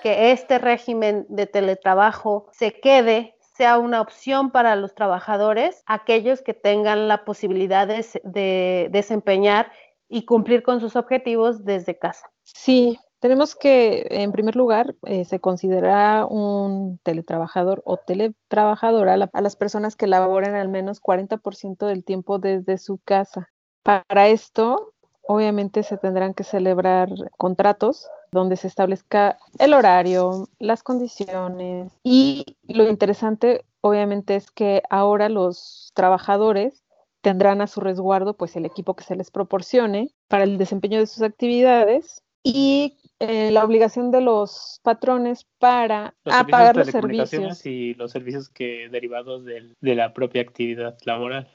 que 0.00 0.32
este 0.32 0.58
régimen 0.58 1.26
de 1.28 1.46
teletrabajo 1.46 2.48
se 2.52 2.72
quede 2.80 3.34
sea 3.56 3.78
una 3.78 4.00
opción 4.00 4.52
para 4.52 4.76
los 4.76 4.94
trabajadores, 4.94 5.82
aquellos 5.86 6.42
que 6.42 6.54
tengan 6.54 7.08
la 7.08 7.24
posibilidad 7.24 7.88
de, 7.88 8.06
de 8.22 8.88
desempeñar 8.92 9.72
y 10.08 10.24
cumplir 10.24 10.62
con 10.62 10.80
sus 10.80 10.94
objetivos 10.94 11.64
desde 11.64 11.98
casa. 11.98 12.30
Sí, 12.44 13.00
tenemos 13.20 13.56
que, 13.56 14.06
en 14.10 14.32
primer 14.32 14.54
lugar, 14.54 14.94
eh, 15.04 15.24
se 15.24 15.40
considera 15.40 16.24
un 16.26 16.98
teletrabajador 17.02 17.82
o 17.84 17.96
teletrabajadora 17.96 19.14
a, 19.32 19.40
las 19.40 19.56
personas 19.56 19.96
que 19.96 20.06
laboren 20.06 20.54
al 20.54 20.68
menos 20.68 21.00
40% 21.00 21.86
del 21.86 22.04
tiempo 22.04 22.38
desde 22.38 22.78
su 22.78 22.98
casa. 22.98 23.48
Para 23.82 24.28
esto, 24.28 24.92
obviamente, 25.22 25.82
se 25.82 25.98
tendrán 25.98 26.34
que 26.34 26.44
celebrar 26.44 27.10
contratos 27.36 28.08
donde 28.30 28.56
se 28.56 28.68
establezca 28.68 29.38
el 29.58 29.74
horario, 29.74 30.48
las 30.58 30.82
condiciones 30.82 31.92
y 32.02 32.44
lo 32.64 32.88
interesante, 32.88 33.64
obviamente, 33.80 34.36
es 34.36 34.50
que 34.50 34.82
ahora 34.90 35.28
los 35.28 35.90
trabajadores 35.94 36.84
tendrán 37.20 37.62
a 37.62 37.66
su 37.66 37.80
resguardo 37.80 38.36
pues 38.36 38.54
el 38.54 38.64
equipo 38.64 38.94
que 38.94 39.04
se 39.04 39.16
les 39.16 39.30
proporcione 39.30 40.14
para 40.28 40.44
el 40.44 40.56
desempeño 40.56 41.00
de 41.00 41.06
sus 41.06 41.22
actividades 41.22 42.22
y 42.42 42.96
eh, 43.20 43.50
la 43.50 43.64
obligación 43.64 44.10
de 44.12 44.20
los 44.20 44.80
patrones 44.82 45.46
para 45.58 46.14
pagar 46.22 46.76
los 46.76 46.86
servicios 46.86 47.66
y 47.66 47.94
los 47.94 48.12
servicios 48.12 48.48
que 48.48 48.88
derivados 48.90 49.44
de 49.44 49.94
la 49.94 50.14
propia 50.14 50.42
actividad 50.42 50.96
laboral. 51.04 51.48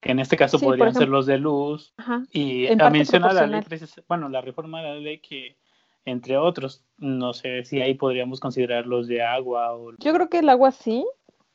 Que 0.00 0.12
en 0.12 0.20
este 0.20 0.36
caso 0.36 0.58
podrían 0.58 0.94
ser 0.94 1.08
los 1.08 1.26
de 1.26 1.38
luz. 1.38 1.94
y 2.32 2.68
menciona 2.92 3.32
la 3.32 3.46
ley, 3.46 3.60
bueno, 4.08 4.28
la 4.28 4.40
reforma 4.40 4.82
de 4.82 4.88
la 4.88 4.94
ley 4.94 5.18
que, 5.18 5.58
entre 6.04 6.38
otros, 6.38 6.84
no 6.96 7.32
sé 7.32 7.64
si 7.64 7.82
ahí 7.82 7.94
podríamos 7.94 8.40
considerar 8.40 8.86
los 8.86 9.08
de 9.08 9.22
agua 9.22 9.74
o... 9.74 9.92
Yo 9.98 10.14
creo 10.14 10.30
que 10.30 10.38
el 10.38 10.48
agua 10.48 10.70
sí, 10.70 11.04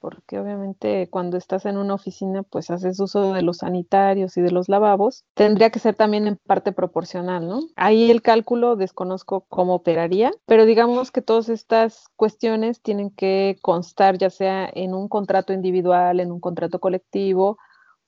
porque 0.05 0.37
obviamente 0.37 1.09
cuando 1.09 1.35
estás 1.35 1.65
en 1.65 1.77
una 1.77 1.95
oficina 1.95 2.43
pues 2.43 2.69
haces 2.69 2.99
uso 2.99 3.33
de 3.33 3.41
los 3.41 3.57
sanitarios 3.57 4.37
y 4.37 4.41
de 4.41 4.51
los 4.51 4.69
lavabos, 4.69 5.25
tendría 5.33 5.71
que 5.71 5.79
ser 5.79 5.95
también 5.95 6.27
en 6.27 6.37
parte 6.45 6.71
proporcional, 6.71 7.47
¿no? 7.47 7.61
Ahí 7.75 8.11
el 8.11 8.21
cálculo 8.21 8.75
desconozco 8.75 9.47
cómo 9.49 9.73
operaría, 9.73 10.31
pero 10.45 10.67
digamos 10.67 11.11
que 11.11 11.23
todas 11.23 11.49
estas 11.49 12.05
cuestiones 12.15 12.83
tienen 12.83 13.09
que 13.09 13.57
constar 13.63 14.19
ya 14.19 14.29
sea 14.29 14.69
en 14.71 14.93
un 14.93 15.07
contrato 15.07 15.53
individual, 15.53 16.19
en 16.19 16.31
un 16.31 16.39
contrato 16.39 16.77
colectivo 16.77 17.57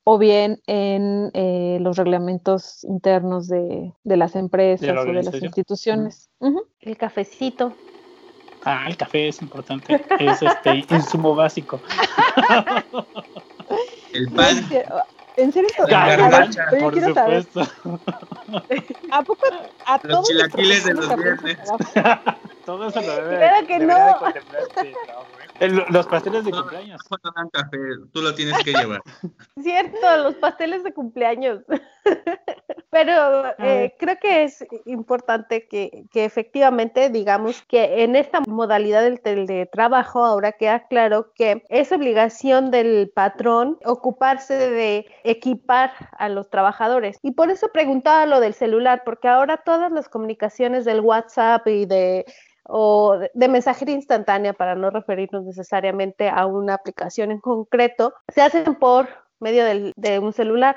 o 0.03 0.19
bien 0.19 0.61
en 0.67 1.31
eh, 1.33 1.79
los 1.81 1.97
reglamentos 1.97 2.83
internos 2.83 3.47
de, 3.47 3.91
las 4.03 4.35
empresas 4.35 4.95
o 4.99 5.05
de 5.05 5.23
las 5.23 5.41
instituciones. 5.41 6.29
El 6.79 6.95
cafecito. 6.95 7.73
Ah, 8.69 8.83
el 8.85 8.97
café 8.97 9.29
es 9.29 9.41
importante. 9.41 10.03
Es 10.19 10.41
este 10.41 10.85
insumo 10.93 11.33
básico. 11.33 11.79
el 14.13 14.29
pan. 14.29 14.69
¿En 15.37 15.53
serio? 15.53 15.69
Por 16.81 17.01
supuesto. 17.01 17.61
¿A 19.11 19.23
poco 19.23 19.45
a 19.85 19.99
los 20.03 20.27
chilaquiles 20.27 20.83
de 20.83 20.95
los 20.95 21.15
viernes? 21.15 21.57
Todo 22.67 22.89
eso 22.89 22.99
lo 22.99 23.15
debe, 23.15 23.37
Claro 23.37 23.65
que 23.65 23.79
de 23.79 23.85
no. 23.85 24.19
contemplar 24.19 24.63
trabajo. 24.67 25.25
El- 25.61 25.85
los 25.89 26.05
pasteles 26.05 26.43
de 26.43 26.51
cumpleaños. 26.51 27.01
No 27.09 27.31
dan 27.33 27.49
café, 27.49 27.77
tú 28.11 28.21
lo 28.21 28.35
tienes 28.35 28.61
que 28.61 28.73
llevar. 28.73 29.01
Cierto, 29.63 30.17
los 30.17 30.35
pasteles 30.35 30.83
de 30.83 30.93
cumpleaños. 30.93 31.61
Pero 32.89 33.45
eh, 33.59 33.95
creo 33.97 34.17
que 34.19 34.43
es 34.43 34.65
importante 34.85 35.67
que, 35.67 36.03
que 36.11 36.25
efectivamente 36.25 37.09
digamos 37.09 37.61
que 37.63 38.03
en 38.03 38.15
esta 38.17 38.41
modalidad 38.41 39.01
del 39.01 39.21
teletrabajo 39.21 40.25
ahora 40.25 40.51
queda 40.51 40.87
claro 40.87 41.31
que 41.35 41.63
es 41.69 41.91
obligación 41.93 42.69
del 42.69 43.11
patrón 43.13 43.77
ocuparse 43.85 44.55
de 44.57 45.05
equipar 45.23 45.93
a 46.17 46.27
los 46.27 46.49
trabajadores. 46.49 47.17
Y 47.21 47.31
por 47.31 47.49
eso 47.49 47.69
preguntaba 47.73 48.25
lo 48.25 48.41
del 48.41 48.53
celular, 48.53 49.03
porque 49.05 49.29
ahora 49.29 49.57
todas 49.57 49.89
las 49.91 50.09
comunicaciones 50.09 50.83
del 50.83 50.99
WhatsApp 50.99 51.65
y 51.67 51.85
de 51.85 52.25
o 52.67 53.17
de- 53.33 53.47
mensajería 53.47 53.95
instantánea 53.95 54.53
para 54.53 54.75
no 54.75 54.89
referirnos 54.89 55.45
necesariamente 55.45 56.29
a 56.29 56.45
una 56.45 56.73
aplicación 56.75 57.31
en 57.31 57.39
concreto, 57.39 58.13
se 58.33 58.41
hacen 58.41 58.75
por 58.75 59.07
medio 59.39 59.63
de 59.95 60.19
un 60.19 60.33
celular. 60.33 60.75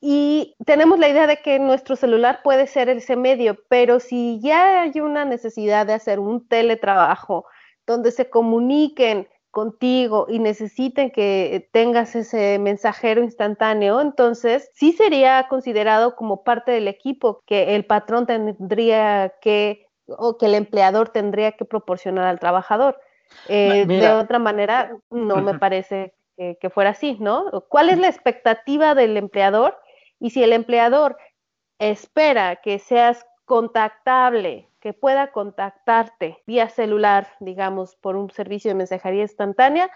Y 0.00 0.54
tenemos 0.66 0.98
la 0.98 1.08
idea 1.08 1.26
de 1.26 1.38
que 1.38 1.58
nuestro 1.58 1.96
celular 1.96 2.40
puede 2.44 2.66
ser 2.66 2.88
ese 2.90 3.16
medio, 3.16 3.58
pero 3.68 3.98
si 3.98 4.40
ya 4.40 4.82
hay 4.82 5.00
una 5.00 5.24
necesidad 5.24 5.86
de 5.86 5.94
hacer 5.94 6.20
un 6.20 6.46
teletrabajo 6.46 7.46
donde 7.86 8.10
se 8.12 8.28
comuniquen 8.28 9.26
contigo 9.50 10.26
y 10.28 10.38
necesiten 10.38 11.10
que 11.10 11.70
tengas 11.72 12.14
ese 12.14 12.58
mensajero 12.58 13.22
instantáneo, 13.22 14.02
entonces 14.02 14.70
sí 14.74 14.92
sería 14.92 15.46
considerado 15.48 16.14
como 16.14 16.44
parte 16.44 16.72
del 16.72 16.88
equipo 16.88 17.42
que 17.46 17.74
el 17.74 17.86
patrón 17.86 18.26
tendría 18.26 19.32
que 19.40 19.85
o 20.08 20.38
que 20.38 20.46
el 20.46 20.54
empleador 20.54 21.08
tendría 21.10 21.52
que 21.52 21.64
proporcionar 21.64 22.26
al 22.26 22.38
trabajador. 22.40 23.00
Eh, 23.48 23.84
de 23.86 24.08
otra 24.10 24.38
manera, 24.38 24.90
no 25.10 25.36
me 25.40 25.52
parece 25.58 26.14
que, 26.36 26.58
que 26.60 26.70
fuera 26.70 26.90
así, 26.90 27.16
¿no? 27.20 27.50
¿Cuál 27.68 27.90
es 27.90 27.98
la 27.98 28.08
expectativa 28.08 28.94
del 28.94 29.16
empleador? 29.16 29.76
Y 30.18 30.30
si 30.30 30.42
el 30.42 30.52
empleador 30.52 31.16
espera 31.78 32.56
que 32.56 32.78
seas 32.78 33.24
contactable, 33.44 34.68
que 34.80 34.92
pueda 34.92 35.32
contactarte 35.32 36.42
vía 36.46 36.68
celular, 36.68 37.28
digamos, 37.40 37.96
por 37.96 38.16
un 38.16 38.30
servicio 38.30 38.70
de 38.70 38.76
mensajería 38.76 39.22
instantánea, 39.22 39.90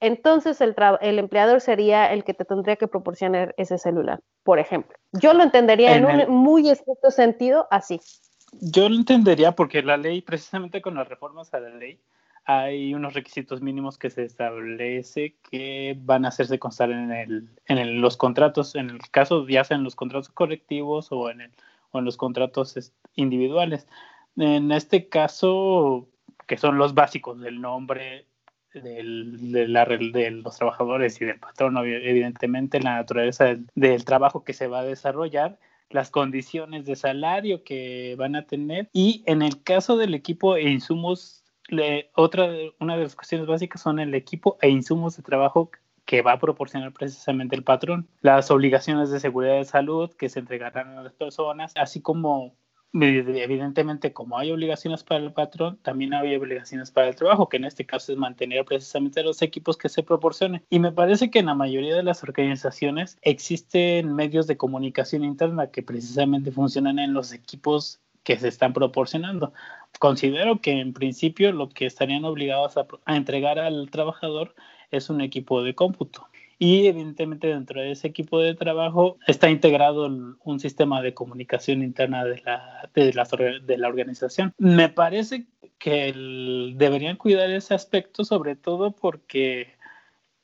entonces 0.00 0.60
el, 0.60 0.74
el 1.00 1.18
empleador 1.18 1.60
sería 1.60 2.12
el 2.12 2.24
que 2.24 2.34
te 2.34 2.44
tendría 2.44 2.76
que 2.76 2.88
proporcionar 2.88 3.54
ese 3.56 3.78
celular, 3.78 4.20
por 4.42 4.58
ejemplo. 4.58 4.96
Yo 5.12 5.32
lo 5.32 5.42
entendería 5.42 5.96
en, 5.96 6.04
En 6.04 6.14
un 6.14 6.20
el- 6.20 6.28
muy 6.28 6.68
estricto 6.68 7.10
sentido 7.10 7.66
así. 7.70 8.00
Yo 8.60 8.88
lo 8.88 8.94
entendería 8.96 9.52
porque 9.52 9.82
la 9.82 9.96
ley, 9.96 10.22
precisamente 10.22 10.80
con 10.82 10.94
las 10.94 11.08
reformas 11.08 11.52
a 11.54 11.60
la 11.60 11.70
ley, 11.70 11.98
hay 12.44 12.94
unos 12.94 13.14
requisitos 13.14 13.60
mínimos 13.60 13.98
que 13.98 14.08
se 14.08 14.24
establece 14.24 15.34
que 15.50 15.96
van 16.00 16.24
a 16.24 16.28
hacerse 16.28 16.58
constar 16.58 16.90
en, 16.90 17.10
el, 17.12 17.48
en 17.66 17.78
el- 17.78 18.00
los 18.00 18.16
contratos, 18.16 18.74
en 18.76 18.90
el 18.90 19.00
caso 19.10 19.46
ya 19.48 19.64
sea 19.64 19.76
en 19.76 19.82
los 19.84 19.96
contratos 19.96 20.28
colectivos 20.28 21.08
o 21.10 21.28
en, 21.30 21.40
el, 21.42 21.50
o 21.90 21.98
en 21.98 22.04
los 22.04 22.16
contratos 22.16 22.76
es- 22.76 22.92
individuales. 23.16 23.86
En 24.36 24.70
este 24.72 25.08
caso, 25.08 26.08
que 26.46 26.56
son 26.56 26.78
los 26.78 26.94
básicos 26.94 27.40
del 27.40 27.60
nombre 27.60 28.26
del- 28.74 29.52
de, 29.52 29.66
la 29.68 29.84
de 29.86 30.30
los 30.30 30.56
trabajadores 30.56 31.20
y 31.20 31.24
del 31.24 31.38
patrón, 31.40 31.76
evidentemente, 31.78 32.80
la 32.80 32.96
naturaleza 32.96 33.56
del 33.74 34.04
trabajo 34.04 34.44
que 34.44 34.52
se 34.52 34.66
va 34.68 34.80
a 34.80 34.84
desarrollar, 34.84 35.58
las 35.90 36.10
condiciones 36.10 36.84
de 36.86 36.96
salario 36.96 37.62
que 37.64 38.14
van 38.18 38.36
a 38.36 38.46
tener. 38.46 38.88
Y 38.92 39.22
en 39.26 39.42
el 39.42 39.62
caso 39.62 39.96
del 39.96 40.14
equipo 40.14 40.56
e 40.56 40.70
insumos, 40.70 41.44
le- 41.68 42.10
otra 42.14 42.48
una 42.80 42.96
de 42.96 43.04
las 43.04 43.16
cuestiones 43.16 43.46
básicas 43.46 43.82
son 43.82 43.98
el 43.98 44.14
equipo 44.14 44.56
e 44.60 44.68
insumos 44.68 45.16
de 45.16 45.22
trabajo 45.22 45.70
que 46.04 46.22
va 46.22 46.32
a 46.32 46.38
proporcionar 46.38 46.92
precisamente 46.92 47.56
el 47.56 47.64
patrón, 47.64 48.06
las 48.20 48.50
obligaciones 48.52 49.10
de 49.10 49.18
seguridad 49.18 49.56
de 49.56 49.64
salud 49.64 50.10
que 50.12 50.28
se 50.28 50.38
entregarán 50.38 50.96
a 50.96 51.02
las 51.02 51.12
personas, 51.14 51.72
así 51.76 52.00
como 52.00 52.54
evidentemente 52.92 54.12
como 54.12 54.38
hay 54.38 54.50
obligaciones 54.50 55.04
para 55.04 55.22
el 55.22 55.32
patrón, 55.32 55.78
también 55.82 56.14
hay 56.14 56.34
obligaciones 56.36 56.90
para 56.90 57.08
el 57.08 57.16
trabajo, 57.16 57.48
que 57.48 57.56
en 57.58 57.64
este 57.64 57.84
caso 57.84 58.12
es 58.12 58.18
mantener 58.18 58.64
precisamente 58.64 59.22
los 59.22 59.42
equipos 59.42 59.76
que 59.76 59.88
se 59.88 60.02
proporcionen. 60.02 60.64
Y 60.70 60.78
me 60.78 60.92
parece 60.92 61.30
que 61.30 61.40
en 61.40 61.46
la 61.46 61.54
mayoría 61.54 61.94
de 61.94 62.02
las 62.02 62.22
organizaciones 62.22 63.18
existen 63.22 64.14
medios 64.14 64.46
de 64.46 64.56
comunicación 64.56 65.24
interna 65.24 65.70
que 65.70 65.82
precisamente 65.82 66.52
funcionan 66.52 66.98
en 66.98 67.12
los 67.12 67.32
equipos 67.32 68.00
que 68.22 68.38
se 68.38 68.48
están 68.48 68.72
proporcionando. 68.72 69.52
Considero 69.98 70.60
que 70.60 70.72
en 70.72 70.92
principio 70.92 71.52
lo 71.52 71.68
que 71.68 71.86
estarían 71.86 72.24
obligados 72.24 72.76
a, 72.76 72.86
a 73.04 73.16
entregar 73.16 73.58
al 73.58 73.88
trabajador 73.90 74.54
es 74.90 75.10
un 75.10 75.20
equipo 75.20 75.62
de 75.62 75.74
cómputo. 75.74 76.26
Y 76.58 76.86
evidentemente 76.86 77.48
dentro 77.48 77.80
de 77.80 77.90
ese 77.92 78.08
equipo 78.08 78.40
de 78.40 78.54
trabajo 78.54 79.18
está 79.26 79.50
integrado 79.50 80.06
un 80.06 80.60
sistema 80.60 81.02
de 81.02 81.12
comunicación 81.12 81.82
interna 81.82 82.24
de 82.24 82.40
la, 82.44 82.88
de 82.94 83.12
la, 83.12 83.28
de 83.62 83.78
la 83.78 83.88
organización. 83.88 84.54
Me 84.58 84.88
parece 84.88 85.46
que 85.78 86.08
el- 86.08 86.74
deberían 86.76 87.16
cuidar 87.16 87.50
ese 87.50 87.74
aspecto 87.74 88.24
sobre 88.24 88.56
todo 88.56 88.92
porque 88.92 89.68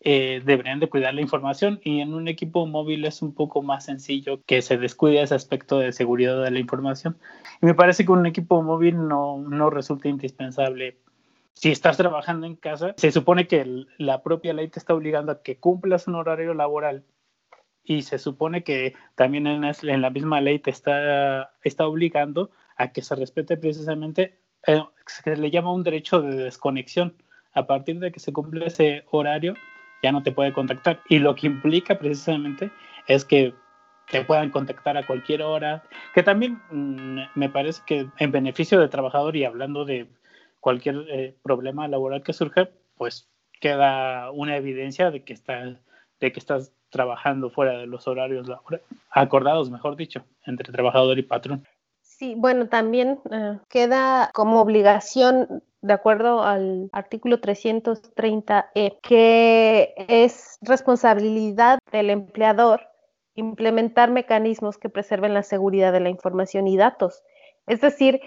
eh, 0.04 0.42
deberían 0.44 0.80
de 0.80 0.88
cuidar 0.88 1.14
la 1.14 1.20
información 1.20 1.80
y 1.84 2.00
en 2.00 2.12
un 2.12 2.26
equipo 2.28 2.66
móvil 2.66 3.04
es 3.04 3.22
un 3.22 3.32
poco 3.34 3.62
más 3.62 3.84
sencillo 3.84 4.42
que 4.44 4.60
se 4.60 4.76
descuide 4.76 5.22
ese 5.22 5.36
aspecto 5.36 5.78
de 5.78 5.92
seguridad 5.92 6.42
de 6.42 6.50
la 6.50 6.58
información. 6.58 7.16
Y 7.62 7.66
me 7.66 7.74
parece 7.74 8.04
que 8.04 8.12
un 8.12 8.26
equipo 8.26 8.62
móvil 8.62 8.96
no, 9.08 9.38
no 9.38 9.70
resulta 9.70 10.08
indispensable 10.08 10.98
si 11.54 11.70
estás 11.70 11.96
trabajando 11.96 12.46
en 12.46 12.56
casa, 12.56 12.94
se 12.96 13.12
supone 13.12 13.46
que 13.46 13.84
la 13.98 14.22
propia 14.22 14.52
ley 14.52 14.68
te 14.68 14.78
está 14.78 14.94
obligando 14.94 15.32
a 15.32 15.42
que 15.42 15.58
cumplas 15.58 16.08
un 16.08 16.14
horario 16.16 16.54
laboral 16.54 17.04
y 17.84 18.02
se 18.02 18.18
supone 18.18 18.62
que 18.62 18.94
también 19.14 19.46
en 19.46 20.02
la 20.02 20.10
misma 20.10 20.40
ley 20.40 20.58
te 20.58 20.70
está, 20.70 21.52
está 21.62 21.86
obligando 21.86 22.50
a 22.76 22.92
que 22.92 23.02
se 23.02 23.14
respete 23.14 23.56
precisamente, 23.56 24.38
eh, 24.66 24.82
se 25.06 25.36
le 25.36 25.50
llama 25.50 25.72
un 25.72 25.82
derecho 25.82 26.22
de 26.22 26.36
desconexión. 26.44 27.14
A 27.54 27.66
partir 27.66 27.98
de 27.98 28.10
que 28.12 28.20
se 28.20 28.32
cumple 28.32 28.66
ese 28.66 29.04
horario, 29.10 29.54
ya 30.02 30.10
no 30.10 30.22
te 30.22 30.32
puede 30.32 30.52
contactar. 30.52 31.00
Y 31.08 31.18
lo 31.18 31.34
que 31.34 31.48
implica 31.48 31.98
precisamente 31.98 32.70
es 33.08 33.24
que 33.24 33.54
te 34.10 34.24
puedan 34.24 34.50
contactar 34.50 34.96
a 34.96 35.06
cualquier 35.06 35.42
hora, 35.42 35.82
que 36.14 36.22
también 36.22 36.60
mm, 36.70 37.20
me 37.34 37.48
parece 37.48 37.82
que 37.86 38.06
en 38.18 38.32
beneficio 38.32 38.80
del 38.80 38.90
trabajador 38.90 39.36
y 39.36 39.44
hablando 39.44 39.84
de 39.84 40.08
cualquier 40.62 41.04
eh, 41.10 41.36
problema 41.42 41.88
laboral 41.88 42.22
que 42.22 42.32
surja, 42.32 42.70
pues 42.96 43.28
queda 43.60 44.30
una 44.30 44.56
evidencia 44.56 45.10
de 45.10 45.24
que 45.24 45.32
está, 45.32 45.76
de 46.20 46.32
que 46.32 46.38
estás 46.38 46.72
trabajando 46.88 47.50
fuera 47.50 47.78
de 47.78 47.86
los 47.86 48.06
horarios 48.06 48.48
acordados, 49.10 49.70
mejor 49.70 49.96
dicho, 49.96 50.24
entre 50.46 50.72
trabajador 50.72 51.18
y 51.18 51.22
patrón. 51.22 51.66
Sí, 52.00 52.34
bueno, 52.36 52.68
también 52.68 53.18
eh, 53.32 53.58
queda 53.68 54.30
como 54.32 54.60
obligación, 54.60 55.64
de 55.80 55.92
acuerdo 55.92 56.44
al 56.44 56.88
artículo 56.92 57.40
330E, 57.40 59.00
que 59.02 59.94
es 59.96 60.58
responsabilidad 60.62 61.80
del 61.90 62.10
empleador 62.10 62.82
implementar 63.34 64.12
mecanismos 64.12 64.78
que 64.78 64.90
preserven 64.90 65.34
la 65.34 65.42
seguridad 65.42 65.92
de 65.92 66.00
la 66.00 66.10
información 66.10 66.68
y 66.68 66.76
datos. 66.76 67.24
Es 67.66 67.80
decir, 67.80 68.20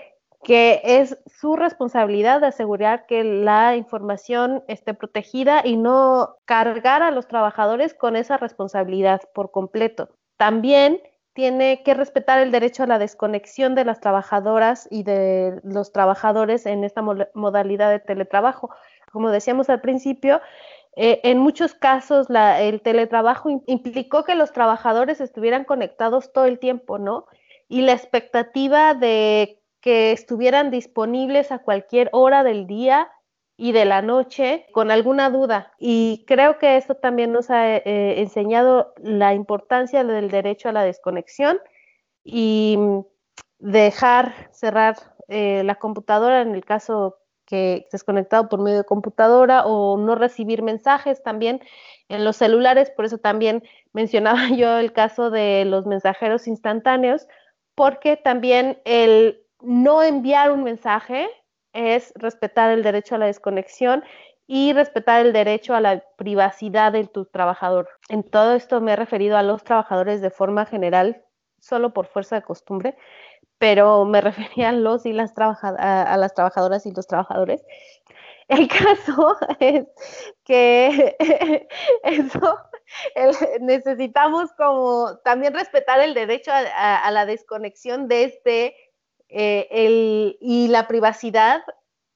que 0.44 0.82
es 0.84 1.18
su 1.26 1.56
responsabilidad 1.56 2.42
de 2.42 2.48
asegurar 2.48 3.06
que 3.08 3.24
la 3.24 3.76
información 3.76 4.64
esté 4.68 4.94
protegida 4.94 5.62
y 5.64 5.78
no 5.78 6.36
cargar 6.46 7.02
a 7.02 7.12
los 7.12 7.28
trabajadores 7.28 7.94
con 7.94 8.16
esa 8.16 8.38
responsabilidad 8.38 9.22
por 9.34 9.52
completo. 9.52 10.10
También 10.38 11.02
tiene 11.34 11.84
que 11.84 11.94
respetar 11.94 12.40
el 12.40 12.52
derecho 12.52 12.84
a 12.84 12.88
la 12.88 13.00
desconexión 13.00 13.76
de 13.76 13.86
las 13.86 14.00
trabajadoras 14.00 14.88
y 14.90 15.04
de 15.04 15.60
los 15.64 15.92
trabajadores 15.92 16.66
en 16.66 16.84
esta 16.84 17.02
mo- 17.02 17.28
modalidad 17.34 17.90
de 17.90 18.00
teletrabajo. 18.00 18.70
Como 19.12 19.32
decíamos 19.32 19.70
al 19.70 19.82
principio, 19.82 20.42
eh, 20.96 21.20
en 21.24 21.40
muchos 21.40 21.74
casos 21.74 22.28
el 22.30 22.82
teletrabajo 22.82 23.50
im- 23.50 23.64
implicó 23.68 24.24
que 24.24 24.36
los 24.36 24.54
trabajadores 24.54 25.20
estuvieran 25.20 25.66
conectados 25.66 26.32
todo 26.32 26.46
el 26.46 26.58
tiempo, 26.60 27.00
¿no? 27.00 27.26
Y 27.68 27.82
la 27.82 27.92
expectativa 27.94 28.94
de 28.94 29.60
que 29.86 30.12
estuvieran 30.12 30.72
disponibles 30.72 31.52
a 31.52 31.60
cualquier 31.60 32.10
hora 32.12 32.44
del 32.44 32.66
día 32.66 33.12
y 33.56 33.72
de 33.72 33.86
la 33.86 34.02
noche 34.02 34.66
con 34.72 34.90
alguna 34.90 35.30
duda. 35.30 35.74
Y 35.78 36.26
creo 36.26 36.58
que 36.58 36.76
esto 36.76 36.96
también 36.96 37.32
nos 37.32 37.52
ha 37.52 37.78
eh, 37.78 38.20
enseñado 38.20 38.96
la 38.98 39.36
importancia 39.36 40.04
del 40.04 40.32
derecho 40.32 40.70
a 40.70 40.72
la 40.72 40.84
desconexión 40.84 41.60
y 42.24 42.78
mm, 42.80 43.00
dejar 43.60 44.50
cerrar 44.52 44.96
eh, 45.28 45.62
la 45.64 45.76
computadora 45.76 46.42
en 46.42 46.56
el 46.56 46.66
caso 46.66 47.20
que 47.46 47.84
estés 47.86 48.04
conectado 48.04 48.50
por 48.50 48.64
medio 48.64 48.80
de 48.80 48.86
computadora 48.86 49.68
o 49.68 49.98
no 49.98 50.16
recibir 50.16 50.64
mensajes 50.64 51.22
también 51.22 51.62
en 52.10 52.26
los 52.26 52.38
celulares. 52.38 52.90
Por 52.90 53.06
eso 53.06 53.20
también 53.20 53.64
mencionaba 53.94 54.50
yo 54.50 54.80
el 54.80 54.94
caso 54.94 55.30
de 55.30 55.64
los 55.64 55.86
mensajeros 55.86 56.48
instantáneos, 56.48 57.28
porque 57.76 58.18
también 58.18 58.82
el 58.84 59.45
no 59.62 60.04
enviar 60.04 60.52
un 60.52 60.64
mensaje 60.64 61.30
es 61.74 62.14
respetar 62.16 62.72
el 62.72 62.84
derecho 62.84 63.16
a 63.16 63.18
la 63.18 63.26
desconexión 63.26 64.04
y 64.48 64.74
respetar 64.74 65.26
el 65.26 65.34
derecho 65.34 65.74
a 65.74 65.82
la 65.82 66.04
privacidad 66.18 66.92
de 66.92 67.06
tu 67.06 67.26
trabajador. 67.26 67.90
En 68.10 68.24
todo 68.24 68.54
esto 68.54 68.80
me 68.80 68.94
he 68.94 68.96
referido 68.96 69.38
a 69.38 69.44
los 69.44 69.64
trabajadores 69.64 70.22
de 70.22 70.30
forma 70.30 70.66
general, 70.66 71.24
solo 71.60 71.94
por 71.94 72.08
fuerza 72.08 72.36
de 72.36 72.44
costumbre, 72.44 72.96
pero 73.58 74.06
me 74.06 74.22
refería 74.22 74.70
a 74.70 74.74
los 74.74 75.06
y 75.06 75.14
las 75.14 75.34
a, 75.38 76.30
trabajadoras 76.36 76.86
y 76.86 76.92
los 76.92 77.08
trabajadores. 77.08 77.64
El 78.48 78.68
caso 78.68 79.38
es 79.60 79.86
que 80.44 81.18
eso 82.04 82.58
necesitamos 83.62 84.52
como 84.54 85.18
también 85.24 85.54
respetar 85.54 86.00
el 86.02 86.14
derecho 86.14 86.52
a, 86.54 87.10
la 87.12 87.26
desconexión 87.26 88.08
de 88.08 88.26
este 88.26 88.76
eh, 89.30 90.36
y 90.40 90.68
la 90.68 90.88
privacidad 90.88 91.62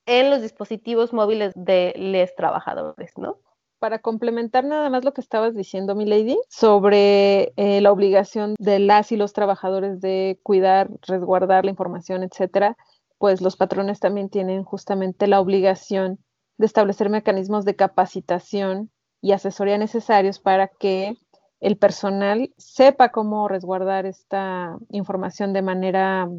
en 0.05 0.29
los 0.29 0.41
dispositivos 0.41 1.13
móviles 1.13 1.53
de 1.55 1.93
los 1.95 2.35
trabajadores, 2.35 3.11
¿no? 3.17 3.37
Para 3.79 3.99
complementar 3.99 4.65
nada 4.65 4.89
más 4.89 5.05
lo 5.05 5.13
que 5.13 5.21
estabas 5.21 5.55
diciendo, 5.55 5.95
mi 5.95 6.05
lady, 6.05 6.37
sobre 6.49 7.53
eh, 7.55 7.79
la 7.81 7.91
obligación 7.91 8.55
de 8.57 8.79
las 8.79 9.11
y 9.11 9.17
los 9.17 9.33
trabajadores 9.33 10.01
de 10.01 10.39
cuidar, 10.43 10.89
resguardar 11.07 11.63
la 11.63 11.71
información, 11.71 12.23
etcétera, 12.23 12.75
pues 13.19 13.41
los 13.41 13.55
patrones 13.55 13.99
también 13.99 14.29
tienen 14.29 14.63
justamente 14.63 15.27
la 15.27 15.39
obligación 15.39 16.19
de 16.57 16.65
establecer 16.65 17.09
mecanismos 17.09 17.63
de 17.63 17.75
capacitación 17.75 18.91
y 19.21 19.31
asesoría 19.33 19.77
necesarios 19.77 20.39
para 20.39 20.67
que 20.67 21.13
el 21.59 21.77
personal 21.77 22.53
sepa 22.57 23.09
cómo 23.09 23.47
resguardar 23.47 24.05
esta 24.05 24.77
información 24.89 25.53
de 25.53 25.61
manera 25.61 26.29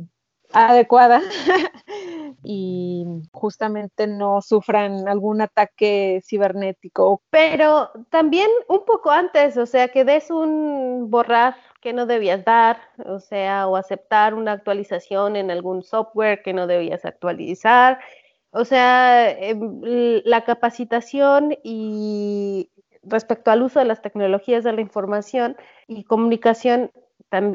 adecuada 0.53 1.21
y 2.43 3.05
justamente 3.33 4.07
no 4.07 4.41
sufran 4.43 5.09
algún 5.09 5.41
ataque 5.41 6.21
cibernético. 6.27 7.23
Pero 7.31 7.91
también 8.11 8.49
un 8.69 8.85
poco 8.85 9.11
antes, 9.11 9.57
o 9.57 9.67
sea, 9.67 9.89
que 9.89 10.05
des 10.05 10.31
un 10.31 11.11
borrar 11.11 11.57
que 11.81 11.93
no 11.93 12.07
debías 12.07 12.45
dar, 12.45 12.79
o 13.07 13.21
sea, 13.21 13.67
o 13.69 13.77
aceptar 13.77 14.35
una 14.35 14.53
actualización 14.53 15.37
en 15.37 15.51
algún 15.51 15.83
software 15.83 16.43
que 16.43 16.53
no 16.53 16.67
debías 16.67 17.05
actualizar. 17.05 18.01
O 18.53 18.65
sea, 18.65 19.31
em, 19.31 19.81
la 20.25 20.45
capacitación 20.45 21.57
y 21.63 22.71
respecto 23.03 23.51
al 23.51 23.63
uso 23.63 23.79
de 23.79 23.87
las 23.87 24.03
tecnologías 24.03 24.65
de 24.65 24.73
la 24.73 24.81
información 24.81 25.57
y 25.87 26.05
comunicación 26.05 26.91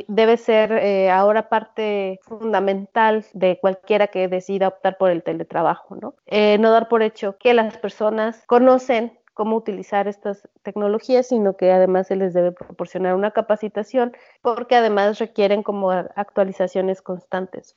debe 0.07 0.37
ser 0.37 0.71
eh, 0.71 1.09
ahora 1.11 1.49
parte 1.49 2.19
fundamental 2.23 3.25
de 3.33 3.59
cualquiera 3.59 4.07
que 4.07 4.27
decida 4.27 4.69
optar 4.69 4.97
por 4.97 5.11
el 5.11 5.23
teletrabajo, 5.23 5.95
¿no? 5.95 6.15
Eh, 6.27 6.57
no 6.59 6.71
dar 6.71 6.87
por 6.87 7.03
hecho 7.03 7.37
que 7.37 7.53
las 7.53 7.77
personas 7.77 8.43
conocen 8.47 9.17
cómo 9.33 9.57
utilizar 9.57 10.07
estas 10.07 10.47
tecnologías, 10.63 11.27
sino 11.27 11.57
que 11.57 11.71
además 11.71 12.07
se 12.07 12.15
les 12.15 12.33
debe 12.33 12.53
proporcionar 12.53 13.15
una 13.15 13.31
capacitación 13.31 14.15
porque 14.41 14.75
además 14.75 15.19
requieren 15.19 15.61
como 15.61 15.91
actualizaciones 15.91 17.01
constantes. 17.01 17.75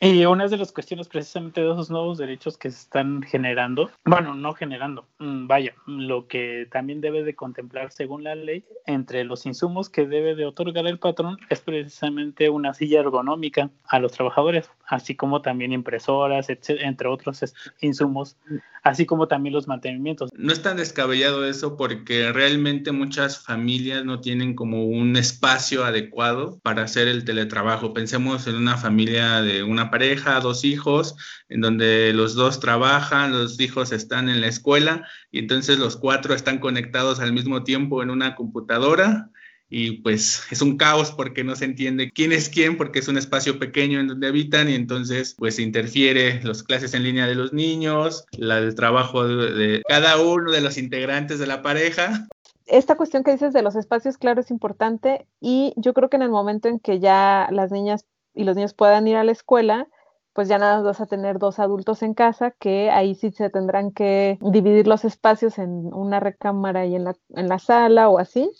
Y 0.00 0.24
una 0.24 0.48
de 0.48 0.56
las 0.56 0.72
cuestiones 0.72 1.08
precisamente 1.08 1.60
de 1.60 1.70
esos 1.70 1.88
nuevos 1.88 2.18
derechos 2.18 2.58
que 2.58 2.70
se 2.70 2.78
están 2.78 3.22
generando, 3.22 3.90
bueno, 4.04 4.34
no 4.34 4.52
generando, 4.52 5.06
mm, 5.18 5.46
vaya, 5.46 5.74
lo 5.86 6.26
que 6.26 6.66
también 6.70 7.00
debe 7.00 7.22
de 7.22 7.36
contemplar 7.36 7.92
según 7.92 8.24
la 8.24 8.34
ley, 8.34 8.64
entre 8.86 9.24
los 9.24 9.46
insumos 9.46 9.88
que 9.88 10.06
debe 10.06 10.34
de 10.34 10.46
otorgar 10.46 10.86
el 10.86 10.98
patrón 10.98 11.38
es 11.48 11.60
precisamente 11.60 12.50
una 12.50 12.74
silla 12.74 13.00
ergonómica 13.00 13.70
a 13.84 14.00
los 14.00 14.12
trabajadores, 14.12 14.68
así 14.86 15.14
como 15.14 15.42
también 15.42 15.72
impresoras, 15.72 16.48
entre 16.50 17.08
otros 17.08 17.54
insumos, 17.80 18.36
así 18.82 19.06
como 19.06 19.28
también 19.28 19.54
los 19.54 19.68
mantenimientos. 19.68 20.30
No 20.36 20.52
es 20.52 20.60
tan 20.60 20.76
descabellado 20.76 21.46
eso 21.46 21.76
porque 21.76 22.32
realmente 22.32 22.92
muchas 22.92 23.42
familias 23.42 24.04
no 24.04 24.20
tienen 24.20 24.54
como 24.54 24.84
un 24.84 25.16
espacio 25.16 25.84
adecuado 25.84 26.58
para 26.62 26.82
hacer 26.82 27.08
el 27.08 27.24
teletrabajo. 27.24 27.94
Pensemos 27.94 28.46
en 28.46 28.56
una 28.56 28.76
familia 28.76 29.40
de 29.40 29.62
una 29.62 29.90
pareja, 29.94 30.40
dos 30.40 30.64
hijos, 30.64 31.14
en 31.48 31.60
donde 31.60 32.12
los 32.12 32.34
dos 32.34 32.58
trabajan, 32.58 33.30
los 33.30 33.60
hijos 33.60 33.92
están 33.92 34.28
en 34.28 34.40
la 34.40 34.48
escuela 34.48 35.06
y 35.30 35.38
entonces 35.38 35.78
los 35.78 35.96
cuatro 35.96 36.34
están 36.34 36.58
conectados 36.58 37.20
al 37.20 37.32
mismo 37.32 37.62
tiempo 37.62 38.02
en 38.02 38.10
una 38.10 38.34
computadora 38.34 39.30
y 39.68 39.98
pues 40.02 40.42
es 40.50 40.62
un 40.62 40.76
caos 40.76 41.12
porque 41.12 41.44
no 41.44 41.54
se 41.54 41.66
entiende 41.66 42.10
quién 42.10 42.32
es 42.32 42.48
quién 42.48 42.76
porque 42.76 42.98
es 42.98 43.06
un 43.06 43.18
espacio 43.18 43.60
pequeño 43.60 44.00
en 44.00 44.08
donde 44.08 44.26
habitan 44.26 44.68
y 44.68 44.74
entonces 44.74 45.36
pues 45.38 45.60
interfiere 45.60 46.42
las 46.42 46.64
clases 46.64 46.92
en 46.94 47.04
línea 47.04 47.28
de 47.28 47.36
los 47.36 47.52
niños, 47.52 48.24
la, 48.32 48.58
el 48.58 48.74
trabajo 48.74 49.24
de, 49.24 49.80
cada 49.86 50.20
uno 50.20 50.50
de 50.50 50.60
los 50.60 50.76
integrantes 50.76 51.38
de 51.38 51.46
la 51.46 51.62
pareja. 51.62 52.26
Esta 52.66 52.96
cuestión 52.96 53.22
que 53.22 53.30
dices 53.30 53.52
de 53.52 53.62
los 53.62 53.76
espacios, 53.76 54.18
claro, 54.18 54.40
es 54.40 54.50
importante 54.50 55.28
y 55.40 55.72
yo 55.76 55.94
creo 55.94 56.08
que 56.08 56.16
en 56.16 56.22
el 56.22 56.30
momento 56.30 56.68
en 56.68 56.80
que 56.80 56.98
ya 56.98 57.46
las 57.52 57.70
niñas 57.70 58.06
y 58.34 58.44
los 58.44 58.56
niños 58.56 58.74
puedan 58.74 59.06
ir 59.06 59.16
a 59.16 59.24
la 59.24 59.32
escuela, 59.32 59.88
pues 60.34 60.48
ya 60.48 60.58
nada 60.58 60.82
vas 60.82 61.00
a 61.00 61.06
tener 61.06 61.38
dos 61.38 61.58
adultos 61.58 62.02
en 62.02 62.12
casa 62.12 62.50
que 62.50 62.90
ahí 62.90 63.14
sí 63.14 63.30
se 63.30 63.50
tendrán 63.50 63.92
que 63.92 64.38
dividir 64.40 64.86
los 64.86 65.04
espacios 65.04 65.58
en 65.58 65.94
una 65.94 66.20
recámara 66.20 66.84
y 66.86 66.96
en 66.96 67.04
la, 67.04 67.14
en 67.30 67.48
la 67.48 67.58
sala 67.58 68.08
o 68.08 68.18
así. 68.18 68.50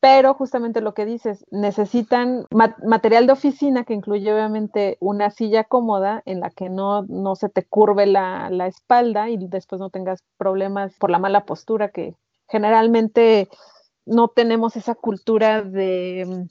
Pero 0.00 0.34
justamente 0.34 0.82
lo 0.82 0.92
que 0.92 1.06
dices, 1.06 1.46
necesitan 1.50 2.46
material 2.50 3.26
de 3.26 3.32
oficina 3.32 3.84
que 3.84 3.94
incluye 3.94 4.34
obviamente 4.34 4.98
una 5.00 5.30
silla 5.30 5.64
cómoda 5.64 6.22
en 6.26 6.40
la 6.40 6.50
que 6.50 6.68
no, 6.68 7.04
no 7.04 7.36
se 7.36 7.48
te 7.48 7.64
curve 7.64 8.04
la, 8.04 8.50
la 8.50 8.66
espalda 8.66 9.30
y 9.30 9.38
después 9.48 9.80
no 9.80 9.88
tengas 9.88 10.22
problemas 10.36 10.92
por 10.98 11.10
la 11.10 11.18
mala 11.18 11.46
postura 11.46 11.88
que 11.88 12.14
generalmente 12.48 13.48
no 14.04 14.28
tenemos 14.28 14.76
esa 14.76 14.94
cultura 14.94 15.62
de 15.62 16.48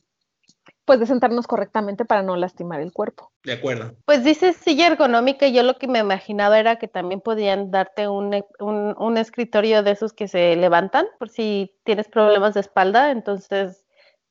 pues 0.86 1.00
de 1.00 1.06
sentarnos 1.06 1.48
correctamente 1.48 2.06
para 2.06 2.24
no 2.24 2.36
lastimar 2.36 2.82
el 2.82 2.92
cuerpo. 2.92 3.32
De 3.44 3.54
acuerdo. 3.54 3.94
Pues 4.06 4.24
dices 4.24 4.56
silla 4.58 4.88
ergonómica 4.88 5.48
y 5.48 5.54
yo 5.54 5.64
lo 5.64 5.78
que 5.78 5.88
me 5.88 6.00
imaginaba 6.00 6.60
era 6.60 6.78
que 6.78 6.88
también 6.88 7.22
podían 7.22 7.72
darte 7.72 8.08
un, 8.08 8.34
escritorio 9.18 9.84
de 9.84 9.92
esos 9.92 10.14
que 10.14 10.28
se 10.28 10.56
levantan 10.56 11.06
por 11.20 11.30
si 11.30 11.76
tienes 11.84 12.08
problemas 12.08 12.54
de 12.54 12.62
espalda, 12.62 13.12
entonces 13.12 13.86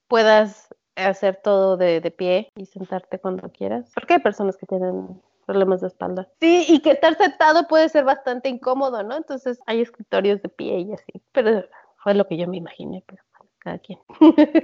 puedas 0.09 0.69
hacer 0.97 1.41
todo 1.43 1.77
de, 1.77 2.01
de 2.01 2.11
pie 2.11 2.49
y 2.57 2.67
sentarte 2.67 3.19
cuando 3.19 3.51
quieras. 3.51 3.91
Porque 3.95 4.15
hay 4.15 4.21
personas 4.21 4.57
que 4.57 4.67
tienen 4.67 5.21
problemas 5.47 5.81
de 5.81 5.89
espalda. 5.89 6.29
Sí, 6.41 6.67
y 6.69 6.81
que 6.81 6.93
estar 6.93 7.17
sentado 7.17 7.67
puede 7.67 7.89
ser 7.89 8.05
bastante 8.05 8.49
incómodo, 8.49 9.03
¿no? 9.03 9.17
Entonces 9.17 9.59
hay 9.67 9.81
escritorios 9.81 10.43
de 10.43 10.49
pie 10.49 10.81
y 10.81 10.93
así, 10.93 11.23
pero 11.33 11.65
fue 12.03 12.15
lo 12.15 12.27
que 12.27 12.37
yo 12.37 12.49
me 12.49 12.57
imaginé, 12.57 13.03
pero 13.07 13.23
cada 13.59 13.79
quien. 13.79 13.99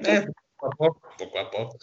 Eh, 0.04 0.26
poco 0.58 0.66
a 0.66 0.76
poco, 0.76 1.00
poco 1.18 1.38
a 1.38 1.50
poco. 1.50 1.78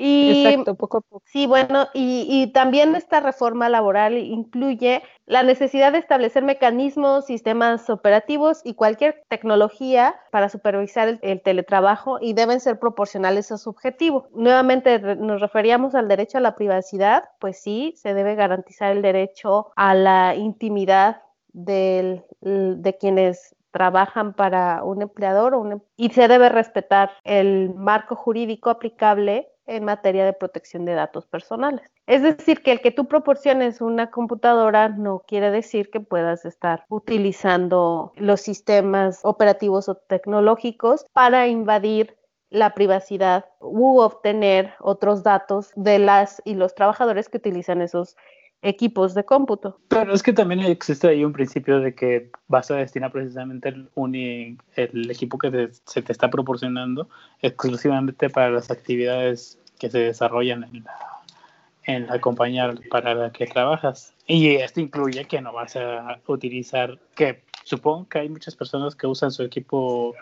Y, 0.00 0.46
Exacto, 0.46 0.76
poco 0.76 0.98
a 0.98 1.00
poco. 1.00 1.24
Sí, 1.26 1.48
bueno, 1.48 1.88
y, 1.92 2.24
y, 2.30 2.52
también 2.52 2.94
esta 2.94 3.18
reforma 3.18 3.68
laboral 3.68 4.16
incluye 4.16 5.02
la 5.26 5.42
necesidad 5.42 5.90
de 5.90 5.98
establecer 5.98 6.44
mecanismos, 6.44 7.26
sistemas 7.26 7.90
operativos 7.90 8.60
y 8.62 8.74
cualquier 8.74 9.24
tecnología 9.26 10.14
para 10.30 10.50
supervisar 10.50 11.08
el, 11.08 11.18
el, 11.22 11.42
teletrabajo 11.42 12.18
y 12.20 12.32
deben 12.32 12.60
ser 12.60 12.78
proporcionales 12.78 13.50
a 13.50 13.58
su 13.58 13.70
objetivo. 13.70 14.28
Nuevamente 14.32 15.00
nos 15.16 15.40
referíamos 15.40 15.96
al 15.96 16.06
derecho 16.06 16.38
a 16.38 16.42
la 16.42 16.54
privacidad, 16.54 17.24
pues 17.40 17.60
sí, 17.60 17.92
se 17.96 18.14
debe 18.14 18.36
garantizar 18.36 18.92
el 18.92 19.02
derecho 19.02 19.72
a 19.74 19.96
la 19.96 20.36
intimidad 20.36 21.22
del, 21.52 22.24
de 22.40 22.96
quienes 22.98 23.56
trabajan 23.70 24.32
para 24.34 24.82
un 24.82 25.02
empleador 25.02 25.54
o 25.54 25.70
em, 25.70 25.80
y 25.96 26.10
se 26.10 26.28
debe 26.28 26.48
respetar 26.48 27.10
el 27.24 27.74
marco 27.74 28.16
jurídico 28.16 28.70
aplicable 28.70 29.48
en 29.66 29.84
materia 29.84 30.24
de 30.24 30.32
protección 30.32 30.84
de 30.84 30.94
datos 30.94 31.26
personales. 31.26 31.90
Es 32.06 32.22
decir, 32.22 32.62
que 32.62 32.72
el 32.72 32.80
que 32.80 32.90
tú 32.90 33.06
proporciones 33.06 33.80
una 33.80 34.10
computadora 34.10 34.88
no 34.88 35.22
quiere 35.26 35.50
decir 35.50 35.90
que 35.90 36.00
puedas 36.00 36.44
estar 36.46 36.84
utilizando 36.88 38.12
los 38.16 38.40
sistemas 38.40 39.20
operativos 39.24 39.88
o 39.88 39.94
tecnológicos 39.94 41.04
para 41.12 41.48
invadir 41.48 42.16
la 42.50 42.74
privacidad 42.74 43.44
u 43.60 44.00
obtener 44.00 44.72
otros 44.80 45.22
datos 45.22 45.70
de 45.76 45.98
las 45.98 46.40
y 46.46 46.54
los 46.54 46.74
trabajadores 46.74 47.28
que 47.28 47.36
utilizan 47.36 47.82
esos 47.82 48.16
equipos 48.62 49.14
de 49.14 49.24
cómputo. 49.24 49.78
Pero 49.88 50.12
es 50.12 50.22
que 50.22 50.32
también 50.32 50.60
existe 50.60 51.08
ahí 51.08 51.24
un 51.24 51.32
principio 51.32 51.80
de 51.80 51.94
que 51.94 52.30
vas 52.48 52.70
a 52.70 52.76
destinar 52.76 53.12
precisamente 53.12 53.68
el, 53.68 55.10
equipo 55.10 55.38
que 55.38 55.70
se 55.84 56.02
te 56.02 56.12
está 56.12 56.28
proporcionando 56.28 57.08
exclusivamente 57.40 58.30
para 58.30 58.50
las 58.50 58.70
actividades 58.70 59.58
que 59.78 59.90
se 59.90 59.98
desarrollan 59.98 60.64
en 60.64 60.84
la, 60.84 60.98
en 61.84 62.06
la 62.06 62.20
compañía 62.20 62.74
para 62.90 63.14
la 63.14 63.30
que 63.30 63.46
trabajas. 63.46 64.12
Y 64.26 64.56
esto 64.56 64.80
incluye 64.80 65.24
que 65.26 65.40
no 65.40 65.52
vas 65.52 65.76
a 65.76 66.20
utilizar, 66.26 66.98
que 67.14 67.42
supongo 67.64 68.08
que 68.08 68.18
hay 68.18 68.28
muchas 68.28 68.56
personas 68.56 68.96
que 68.96 69.06
usan 69.06 69.30
su 69.30 69.42
equipo 69.42 70.14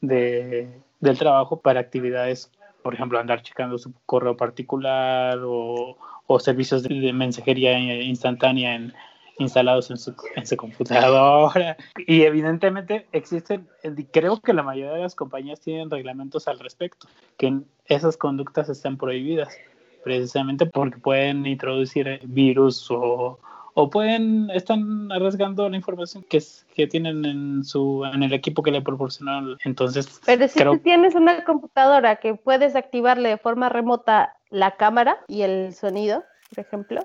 de, 0.00 0.68
del 1.00 1.18
trabajo 1.18 1.60
para 1.60 1.80
actividades, 1.80 2.50
por 2.84 2.94
ejemplo, 2.94 3.18
andar 3.18 3.42
checando 3.42 3.78
su 3.78 3.92
correo 4.06 4.36
particular 4.36 5.40
o 5.42 5.98
o 6.26 6.40
servicios 6.40 6.82
de, 6.82 7.12
mensajería 7.12 7.78
instantánea 8.02 8.74
en, 8.74 8.94
instalados 9.38 9.90
en 9.90 9.98
su, 9.98 10.14
en 10.36 10.46
su 10.46 10.56
computadora. 10.56 11.76
Y 12.06 12.22
evidentemente 12.22 13.06
existen, 13.12 13.68
creo 14.12 14.40
que 14.40 14.52
la 14.52 14.62
mayoría 14.62 14.94
de 14.94 15.02
las 15.02 15.14
compañías 15.14 15.60
tienen 15.60 15.90
reglamentos 15.90 16.48
al 16.48 16.58
respecto, 16.58 17.08
que 17.36 17.60
esas 17.86 18.16
conductas 18.16 18.68
están 18.68 18.96
prohibidas, 18.96 19.54
precisamente 20.02 20.66
porque 20.66 20.98
pueden 20.98 21.46
introducir 21.46 22.20
virus 22.24 22.90
o, 22.90 23.38
o 23.74 23.90
pueden, 23.90 24.50
están 24.50 25.10
arriesgando 25.12 25.68
la 25.68 25.76
información 25.76 26.24
que, 26.30 26.42
que 26.74 26.86
tienen 26.86 27.24
en 27.24 27.64
su 27.64 28.04
en 28.04 28.22
el 28.22 28.32
equipo 28.32 28.62
que 28.62 28.70
le 28.70 28.80
proporcionaron. 28.80 29.58
Entonces, 29.64 30.20
pero 30.24 30.48
si 30.48 30.62
tú 30.62 30.78
tienes 30.78 31.14
una 31.14 31.44
computadora 31.44 32.16
que 32.16 32.34
puedes 32.34 32.76
activarle 32.76 33.30
de 33.30 33.38
forma 33.38 33.68
remota 33.68 34.36
la 34.50 34.76
cámara 34.76 35.18
y 35.28 35.42
el 35.42 35.74
sonido, 35.74 36.24
por 36.50 36.64
ejemplo, 36.64 37.00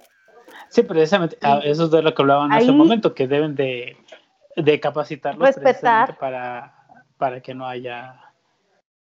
Sí, 0.69 0.83
precisamente, 0.83 1.37
ah, 1.41 1.61
eso 1.63 1.85
es 1.85 1.91
de 1.91 2.01
lo 2.01 2.13
que 2.13 2.21
hablaban 2.21 2.51
hace 2.51 2.71
un 2.71 2.77
momento, 2.77 3.13
que 3.13 3.27
deben 3.27 3.55
de, 3.55 3.97
de 4.55 4.79
capacitarlos 4.79 5.55
respetar. 5.55 6.17
para, 6.17 6.73
para 7.17 7.41
que 7.41 7.53
no 7.53 7.67
haya... 7.67 8.28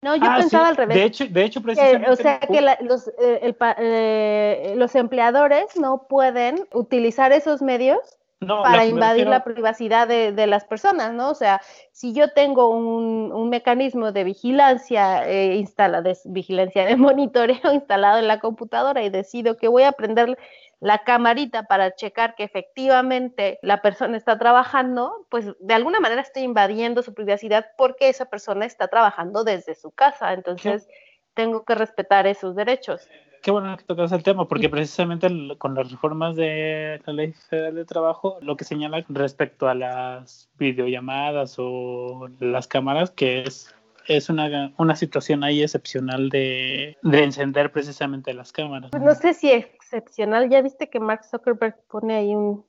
No, 0.03 0.17
yo 0.17 0.25
ah, 0.27 0.38
pensaba 0.38 0.69
al 0.69 0.77
revés. 0.77 0.97
De 0.97 1.05
hecho, 1.05 1.27
de 1.27 1.45
hecho 1.45 1.62
precisamente... 1.62 2.11
o 2.11 2.17
sea, 2.17 2.41
que 2.41 2.61
los, 2.81 3.09
eh, 3.21 3.55
eh, 3.79 4.75
los 4.77 4.95
empleadores 4.97 5.77
no 5.77 6.09
pueden 6.09 6.67
utilizar 6.73 7.33
esos 7.33 7.62
medios 7.62 8.01
para 8.47 8.85
invadir 8.85 9.27
la 9.27 9.45
privacidad 9.45 10.09
de, 10.09 10.33
de, 10.33 10.47
las 10.47 10.65
personas, 10.65 11.12
¿no? 11.12 11.31
O 11.31 11.35
sea, 11.35 11.61
si 11.93 12.12
yo 12.12 12.33
tengo 12.33 12.69
un, 12.69 13.33
un 13.33 13.49
mecanismo 13.49 14.12
de 14.12 14.25
vigilancia 14.25 15.29
eh, 15.29 15.57
instalado, 15.57 16.03
de 16.03 16.19
vigilancia 16.25 16.85
de 16.85 16.97
monitoreo 16.97 17.73
instalado 17.73 18.19
en 18.19 18.27
la 18.27 18.41
computadora 18.41 19.03
y 19.03 19.11
decido 19.11 19.57
que 19.57 19.69
voy 19.69 19.85
a 19.85 19.93
prender 19.93 20.37
la 20.83 20.99
camarita 20.99 21.62
para 21.62 21.95
checar 21.95 22.35
que 22.35 22.42
efectivamente 22.42 23.61
la 23.62 23.81
persona 23.81 24.16
está 24.16 24.37
trabajando, 24.37 25.27
pues 25.31 25.47
de 25.61 25.75
alguna 25.75 26.01
manera 26.01 26.21
estoy 26.21 26.42
invadiendo 26.42 27.05
su 27.05 27.14
privacidad 27.14 27.66
porque 27.79 28.09
esa 28.09 28.25
persona 28.25 28.66
está 28.66 28.88
trabajando 28.88 29.45
desde 29.45 29.77
su 29.77 29.92
casa. 29.92 30.33
Entonces, 30.33 30.88
tengo 31.35 31.64
que 31.64 31.77
respetar 31.77 32.27
esos 32.27 32.57
derechos. 32.57 33.09
Qué 33.42 33.53
bueno 33.53 33.77
que 33.77 33.85
tocas 33.85 34.11
el 34.11 34.25
tema, 34.25 34.49
porque 34.49 34.68
precisamente 34.68 35.29
con 35.59 35.77
las 35.77 35.88
reformas 35.88 36.35
de 36.35 37.01
la 37.07 37.12
Ley 37.12 37.33
Federal 37.33 37.77
de 37.77 37.85
Trabajo, 37.85 38.38
lo 38.40 38.57
que 38.57 38.64
señala 38.64 39.05
respecto 39.09 39.68
a 39.68 39.75
las 39.75 40.49
videollamadas 40.59 41.55
o 41.59 42.29
las 42.40 42.66
cámaras, 42.66 43.12
que 43.12 43.42
es 43.42 43.73
es 44.09 44.29
una, 44.29 44.73
una 44.79 44.97
situación 44.97 45.45
ahí 45.45 45.62
excepcional 45.62 46.29
de, 46.29 46.97
de, 47.03 47.23
encender 47.23 47.71
precisamente 47.71 48.35
las 48.35 48.51
cámaras. 48.51 48.90
Pues 48.90 49.03
no 49.03 49.14
sé 49.14 49.33
si 49.33 49.51
excepcional, 49.92 50.48
ya 50.48 50.62
viste 50.62 50.88
que 50.88 51.00
Mark 51.00 51.24
Zuckerberg 51.24 51.76
pone 51.88 52.14
ahí 52.14 52.35
un 52.35 52.64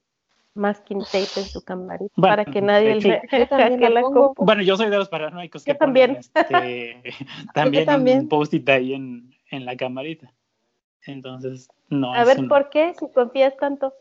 masking 0.56 1.04
tape 1.04 1.40
en 1.40 1.46
su 1.46 1.64
camarita 1.64 2.14
para 2.22 2.46
que 2.46 2.62
nadie 2.62 2.96
le, 2.96 3.22
la 3.90 4.04
Bueno, 4.38 4.62
yo 4.62 4.78
soy 4.78 4.90
de 4.90 4.98
los 4.98 5.10
paranoicos 5.10 5.64
que 5.64 5.74
también. 5.74 6.20
Ponen, 6.34 7.00
este, 7.02 7.16
también, 7.54 7.86
también, 7.86 8.20
un 8.20 8.30
post-it 8.30 8.68
ahí 8.70 8.94
en, 8.94 9.34
en, 9.50 9.66
la 9.66 9.76
camarita. 9.76 10.32
Entonces, 11.06 11.70
no. 11.90 12.14
A 12.14 12.24
ver, 12.24 12.48
¿por 12.48 12.70
qué? 12.70 12.94
Si 13.00 13.10
confías 13.12 13.58
tanto. 13.58 13.94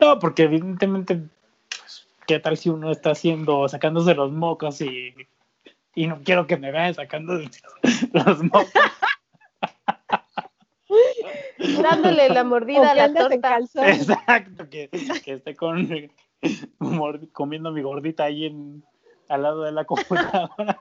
No, 0.00 0.18
porque 0.18 0.44
evidentemente, 0.44 1.16
pues, 1.68 2.06
¿qué 2.26 2.38
tal 2.38 2.56
si 2.56 2.68
uno 2.68 2.90
está 2.90 3.12
haciendo, 3.12 3.68
sacándose 3.68 4.14
los 4.14 4.30
mocos 4.30 4.80
y 4.80 5.14
y 5.94 6.06
no 6.06 6.20
quiero 6.22 6.46
que 6.46 6.56
me 6.56 6.72
vean 6.72 6.94
sacando 6.94 7.34
los 8.12 8.42
mocos. 8.42 8.72
Dándole 11.82 12.28
la 12.28 12.44
mordida 12.44 12.90
a 12.90 12.94
la 12.94 13.12
torta. 13.12 13.58
Exacto, 13.58 14.68
que, 14.68 14.88
que 15.24 15.32
esté 15.32 15.54
con, 15.54 15.88
comiendo 17.32 17.72
mi 17.72 17.82
gordita 17.82 18.24
ahí 18.24 18.46
en, 18.46 18.84
al 19.28 19.42
lado 19.42 19.62
de 19.62 19.72
la 19.72 19.84
computadora. 19.84 20.80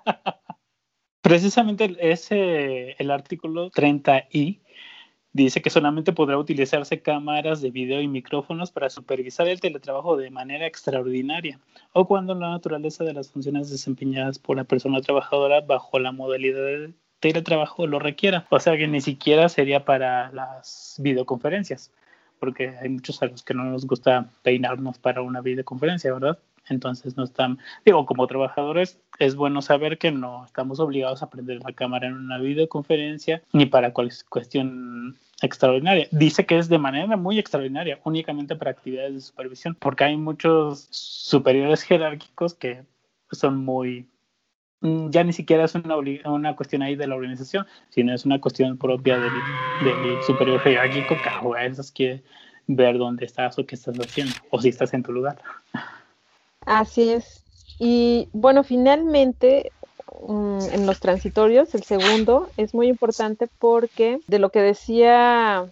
Precisamente 1.21 1.95
ese, 1.99 2.95
el 2.99 3.11
artículo 3.11 3.71
30i 3.71 4.59
Dice 5.35 5.63
que 5.63 5.71
solamente 5.71 6.13
podrá 6.13 6.37
utilizarse 6.37 7.01
cámaras 7.01 7.59
de 7.59 7.71
video 7.71 7.99
y 8.01 8.07
micrófonos 8.07 8.71
para 8.71 8.91
supervisar 8.91 9.47
el 9.47 9.59
teletrabajo 9.59 10.15
de 10.15 10.29
manera 10.29 10.67
extraordinaria 10.67 11.59
o 11.91 12.05
cuando 12.05 12.35
la 12.35 12.51
naturaleza 12.51 13.03
de 13.03 13.13
las 13.13 13.31
funciones 13.31 13.71
desempeñadas 13.71 14.37
por 14.37 14.57
la 14.57 14.63
persona 14.63 15.01
trabajadora 15.01 15.61
bajo 15.61 15.97
la 15.97 16.11
modalidad 16.11 16.63
de 16.63 16.93
teletrabajo 17.31 17.87
lo 17.87 17.99
requiera. 17.99 18.45
O 18.49 18.59
sea 18.59 18.77
que 18.77 18.87
ni 18.87 18.99
siquiera 18.99 19.47
sería 19.47 19.85
para 19.85 20.31
las 20.31 20.95
videoconferencias, 20.99 21.91
porque 22.39 22.75
hay 22.81 22.89
muchos 22.89 23.21
a 23.21 23.27
los 23.27 23.43
que 23.43 23.53
no 23.53 23.63
nos 23.63 23.87
gusta 23.87 24.29
peinarnos 24.41 24.97
para 24.97 25.21
una 25.21 25.41
videoconferencia, 25.41 26.13
¿verdad? 26.13 26.37
Entonces 26.69 27.17
no 27.17 27.23
están, 27.23 27.59
digo, 27.85 28.05
como 28.05 28.27
trabajadores 28.27 28.99
es 29.19 29.35
bueno 29.35 29.61
saber 29.61 29.97
que 29.97 30.11
no 30.11 30.45
estamos 30.45 30.79
obligados 30.79 31.21
a 31.21 31.29
prender 31.29 31.59
la 31.61 31.73
cámara 31.73 32.07
en 32.07 32.13
una 32.13 32.37
videoconferencia 32.37 33.41
ni 33.51 33.65
para 33.65 33.91
cualquier 33.91 34.25
cuestión 34.29 35.17
extraordinaria. 35.41 36.07
Dice 36.11 36.45
que 36.45 36.57
es 36.57 36.69
de 36.69 36.77
manera 36.77 37.17
muy 37.17 37.37
extraordinaria, 37.37 37.99
únicamente 38.03 38.55
para 38.55 38.71
actividades 38.71 39.13
de 39.13 39.21
supervisión, 39.21 39.75
porque 39.75 40.05
hay 40.05 40.17
muchos 40.17 40.87
superiores 40.89 41.83
jerárquicos 41.83 42.53
que 42.53 42.83
son 43.31 43.57
muy 43.63 44.07
ya 44.83 45.23
ni 45.23 45.31
siquiera 45.31 45.63
es 45.63 45.75
una, 45.75 45.95
una 46.25 46.55
cuestión 46.55 46.81
ahí 46.81 46.95
de 46.95 47.07
la 47.07 47.15
organización, 47.15 47.65
sino 47.89 48.13
es 48.13 48.25
una 48.25 48.41
cuestión 48.41 48.77
propia 48.77 49.17
del, 49.17 49.31
del 49.83 50.23
superior 50.23 50.59
jerárquico 50.59 51.15
que 51.15 51.29
a 51.29 51.61
veces 51.63 51.91
quiere 51.91 52.21
ver 52.67 52.97
dónde 52.97 53.25
estás 53.25 53.57
o 53.57 53.65
qué 53.65 53.75
estás 53.75 53.97
haciendo, 53.97 54.33
o 54.49 54.61
si 54.61 54.69
estás 54.69 54.93
en 54.93 55.03
tu 55.03 55.13
lugar. 55.13 55.39
Así 56.65 57.09
es. 57.09 57.43
Y 57.79 58.27
bueno, 58.33 58.63
finalmente 58.63 59.71
mm, 60.27 60.59
en 60.73 60.85
los 60.85 60.99
transitorios, 60.99 61.73
el 61.75 61.83
segundo 61.83 62.49
es 62.57 62.73
muy 62.73 62.87
importante 62.87 63.47
porque 63.59 64.19
de 64.27 64.39
lo 64.39 64.49
que 64.49 64.61
decía 64.61 65.65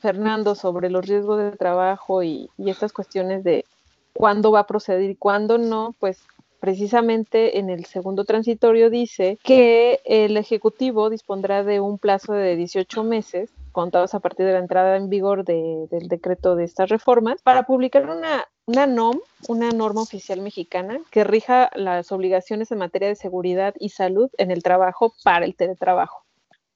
Fernando 0.00 0.56
sobre 0.56 0.90
los 0.90 1.06
riesgos 1.06 1.38
de 1.38 1.52
trabajo 1.52 2.24
y, 2.24 2.50
y 2.58 2.70
estas 2.70 2.92
cuestiones 2.92 3.44
de 3.44 3.64
cuándo 4.12 4.50
va 4.50 4.60
a 4.60 4.66
proceder 4.66 5.08
y 5.08 5.14
cuándo 5.14 5.56
no, 5.56 5.94
pues 6.00 6.20
precisamente 6.60 7.58
en 7.58 7.70
el 7.70 7.84
segundo 7.84 8.24
transitorio 8.24 8.90
dice 8.90 9.38
que 9.42 10.00
el 10.04 10.36
Ejecutivo 10.36 11.10
dispondrá 11.10 11.64
de 11.64 11.80
un 11.80 11.98
plazo 11.98 12.32
de 12.32 12.56
18 12.56 13.04
meses 13.04 13.50
contados 13.76 14.14
a 14.14 14.20
partir 14.20 14.46
de 14.46 14.54
la 14.54 14.58
entrada 14.60 14.96
en 14.96 15.10
vigor 15.10 15.44
del 15.44 16.08
decreto 16.08 16.56
de 16.56 16.64
estas 16.64 16.88
reformas, 16.88 17.42
para 17.42 17.64
publicar 17.64 18.08
una, 18.08 18.46
una 18.64 18.86
NOM, 18.86 19.20
una 19.48 19.70
norma 19.70 20.00
oficial 20.00 20.40
mexicana, 20.40 20.98
que 21.10 21.24
rija 21.24 21.68
las 21.74 22.10
obligaciones 22.10 22.70
en 22.70 22.78
materia 22.78 23.08
de 23.08 23.16
seguridad 23.16 23.74
y 23.78 23.90
salud 23.90 24.30
en 24.38 24.50
el 24.50 24.62
trabajo 24.62 25.14
para 25.22 25.44
el 25.44 25.54
teletrabajo. 25.56 26.24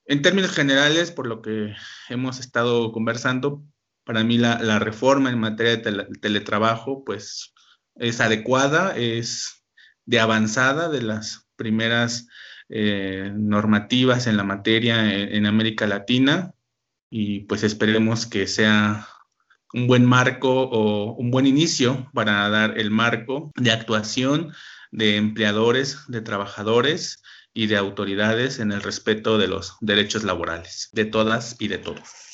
En 0.04 0.20
términos 0.20 0.50
generales, 0.50 1.10
por 1.10 1.26
lo 1.26 1.40
que 1.40 1.72
hemos 2.10 2.38
estado 2.38 2.92
conversando, 2.92 3.62
para 4.04 4.22
mí 4.22 4.36
la, 4.36 4.58
la 4.60 4.78
reforma 4.78 5.30
en 5.30 5.38
materia 5.38 5.76
de 5.76 6.06
teletrabajo, 6.20 7.02
pues 7.02 7.54
es 7.94 8.20
adecuada, 8.20 8.94
es 8.94 9.59
de 10.10 10.18
avanzada 10.18 10.88
de 10.88 11.02
las 11.02 11.46
primeras 11.54 12.26
eh, 12.68 13.30
normativas 13.32 14.26
en 14.26 14.36
la 14.36 14.42
materia 14.42 15.14
en 15.14 15.46
América 15.46 15.86
Latina 15.86 16.52
y 17.08 17.40
pues 17.40 17.62
esperemos 17.62 18.26
que 18.26 18.48
sea 18.48 19.06
un 19.72 19.86
buen 19.86 20.04
marco 20.04 20.62
o 20.62 21.14
un 21.14 21.30
buen 21.30 21.46
inicio 21.46 22.10
para 22.12 22.48
dar 22.48 22.76
el 22.76 22.90
marco 22.90 23.52
de 23.54 23.70
actuación 23.70 24.52
de 24.90 25.16
empleadores, 25.16 26.00
de 26.08 26.22
trabajadores 26.22 27.22
y 27.54 27.68
de 27.68 27.76
autoridades 27.76 28.58
en 28.58 28.72
el 28.72 28.82
respeto 28.82 29.38
de 29.38 29.46
los 29.46 29.76
derechos 29.80 30.24
laborales 30.24 30.88
de 30.92 31.04
todas 31.04 31.54
y 31.60 31.68
de 31.68 31.78
todos. 31.78 32.29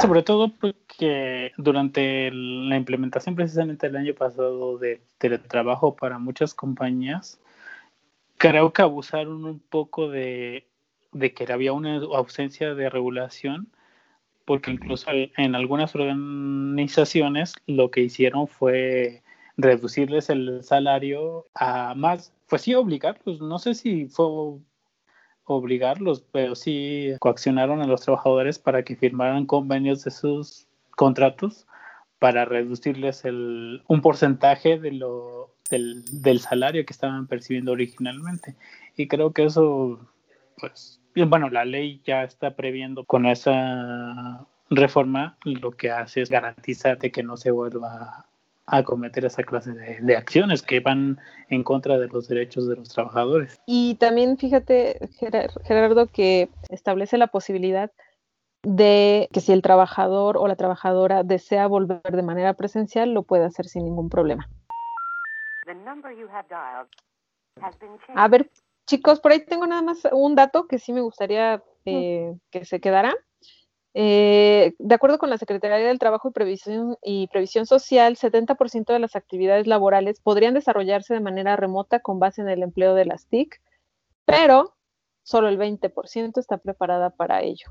Sobre 0.00 0.22
todo 0.22 0.48
porque 0.48 1.52
durante 1.56 2.30
la 2.32 2.76
implementación 2.76 3.34
precisamente 3.34 3.86
el 3.86 3.96
año 3.96 4.14
pasado 4.14 4.78
de 4.78 5.00
teletrabajo 5.18 5.96
para 5.96 6.18
muchas 6.18 6.54
compañías, 6.54 7.40
creo 8.36 8.72
que 8.72 8.82
abusaron 8.82 9.44
un 9.44 9.60
poco 9.60 10.08
de, 10.08 10.66
de 11.12 11.34
que 11.34 11.52
había 11.52 11.72
una 11.72 11.96
ausencia 11.96 12.74
de 12.74 12.88
regulación 12.88 13.68
porque 14.48 14.70
incluso 14.70 15.10
en 15.12 15.54
algunas 15.54 15.94
organizaciones 15.94 17.52
lo 17.66 17.90
que 17.90 18.00
hicieron 18.00 18.48
fue 18.48 19.22
reducirles 19.58 20.30
el 20.30 20.64
salario 20.64 21.44
a 21.52 21.94
más, 21.94 22.32
pues 22.48 22.62
sí 22.62 22.74
obligarlos, 22.74 23.42
no 23.42 23.58
sé 23.58 23.74
si 23.74 24.06
fue 24.06 24.24
obligarlos, 25.48 26.24
pero 26.32 26.54
sí 26.54 27.12
coaccionaron 27.20 27.82
a 27.82 27.86
los 27.86 28.02
trabajadores 28.02 28.58
para 28.58 28.82
que 28.82 28.96
firmaran 28.96 29.46
convenios 29.46 30.04
de 30.04 30.10
sus 30.10 30.66
contratos 30.96 31.66
para 32.18 32.44
reducirles 32.44 33.24
el, 33.24 33.82
un 33.86 34.00
porcentaje 34.00 34.78
de 34.78 34.92
lo, 34.92 35.54
del, 35.70 36.04
del 36.10 36.40
salario 36.40 36.84
que 36.84 36.92
estaban 36.92 37.26
percibiendo 37.26 37.72
originalmente. 37.72 38.56
Y 38.96 39.08
creo 39.08 39.32
que 39.32 39.44
eso, 39.44 40.00
pues 40.58 41.00
bueno, 41.26 41.50
la 41.50 41.64
ley 41.64 42.00
ya 42.04 42.24
está 42.24 42.54
previendo 42.54 43.04
con 43.04 43.26
esa 43.26 44.46
reforma, 44.70 45.38
lo 45.44 45.72
que 45.72 45.90
hace 45.90 46.20
es 46.20 46.30
garantizar 46.30 46.98
que 46.98 47.22
no 47.22 47.36
se 47.36 47.50
vuelva 47.50 48.27
a 48.70 48.82
cometer 48.82 49.24
esa 49.24 49.42
clase 49.42 49.72
de, 49.72 50.16
acciones 50.16 50.62
que 50.62 50.80
van 50.80 51.18
en 51.48 51.64
contra 51.64 51.98
de 51.98 52.08
los 52.08 52.28
derechos 52.28 52.68
de 52.68 52.76
los 52.76 52.90
trabajadores. 52.90 53.60
Y 53.66 53.94
también 53.96 54.36
fíjate, 54.36 54.98
Gerardo, 55.64 56.06
que 56.06 56.50
establece 56.68 57.16
la 57.16 57.28
posibilidad 57.28 57.90
de 58.62 59.28
que 59.32 59.40
si 59.40 59.52
el 59.52 59.62
trabajador 59.62 60.36
o 60.36 60.46
la 60.48 60.56
trabajadora 60.56 61.22
desea 61.22 61.66
volver 61.66 62.02
de 62.02 62.22
manera 62.22 62.54
presencial, 62.54 63.12
lo 63.12 63.22
puede 63.22 63.44
hacer 63.44 63.66
sin 63.66 63.84
ningún 63.84 64.10
problema. 64.10 64.48
A 68.14 68.28
ver, 68.28 68.50
chicos, 68.86 69.20
por 69.20 69.32
ahí 69.32 69.44
tengo 69.44 69.66
nada 69.66 69.82
más 69.82 70.06
un 70.12 70.34
dato 70.34 70.66
que 70.66 70.78
sí 70.78 70.92
me 70.92 71.00
gustaría 71.00 71.62
eh, 71.86 72.34
que 72.50 72.64
se 72.64 72.80
quedara. 72.80 73.14
Eh, 74.00 74.74
de 74.78 74.94
acuerdo 74.94 75.18
con 75.18 75.28
la 75.28 75.38
Secretaría 75.38 75.88
del 75.88 75.98
Trabajo 75.98 76.28
y 77.02 77.26
Previsión, 77.26 77.66
Social, 77.66 78.16
70% 78.16 78.92
de 78.92 79.00
las 79.00 79.16
actividades 79.16 79.66
laborales 79.66 80.20
podrían 80.20 80.54
desarrollarse 80.54 81.14
de 81.14 81.20
manera 81.20 81.56
remota 81.56 81.98
con 81.98 82.20
base 82.20 82.40
en 82.40 82.48
el 82.48 82.62
empleo 82.62 82.94
de 82.94 83.06
las 83.06 83.26
TIC, 83.26 83.60
pero 84.24 84.76
solo 85.24 85.48
el 85.48 85.58
20% 85.58 86.38
está 86.38 86.58
preparada 86.58 87.10
para 87.10 87.42
ello. 87.42 87.66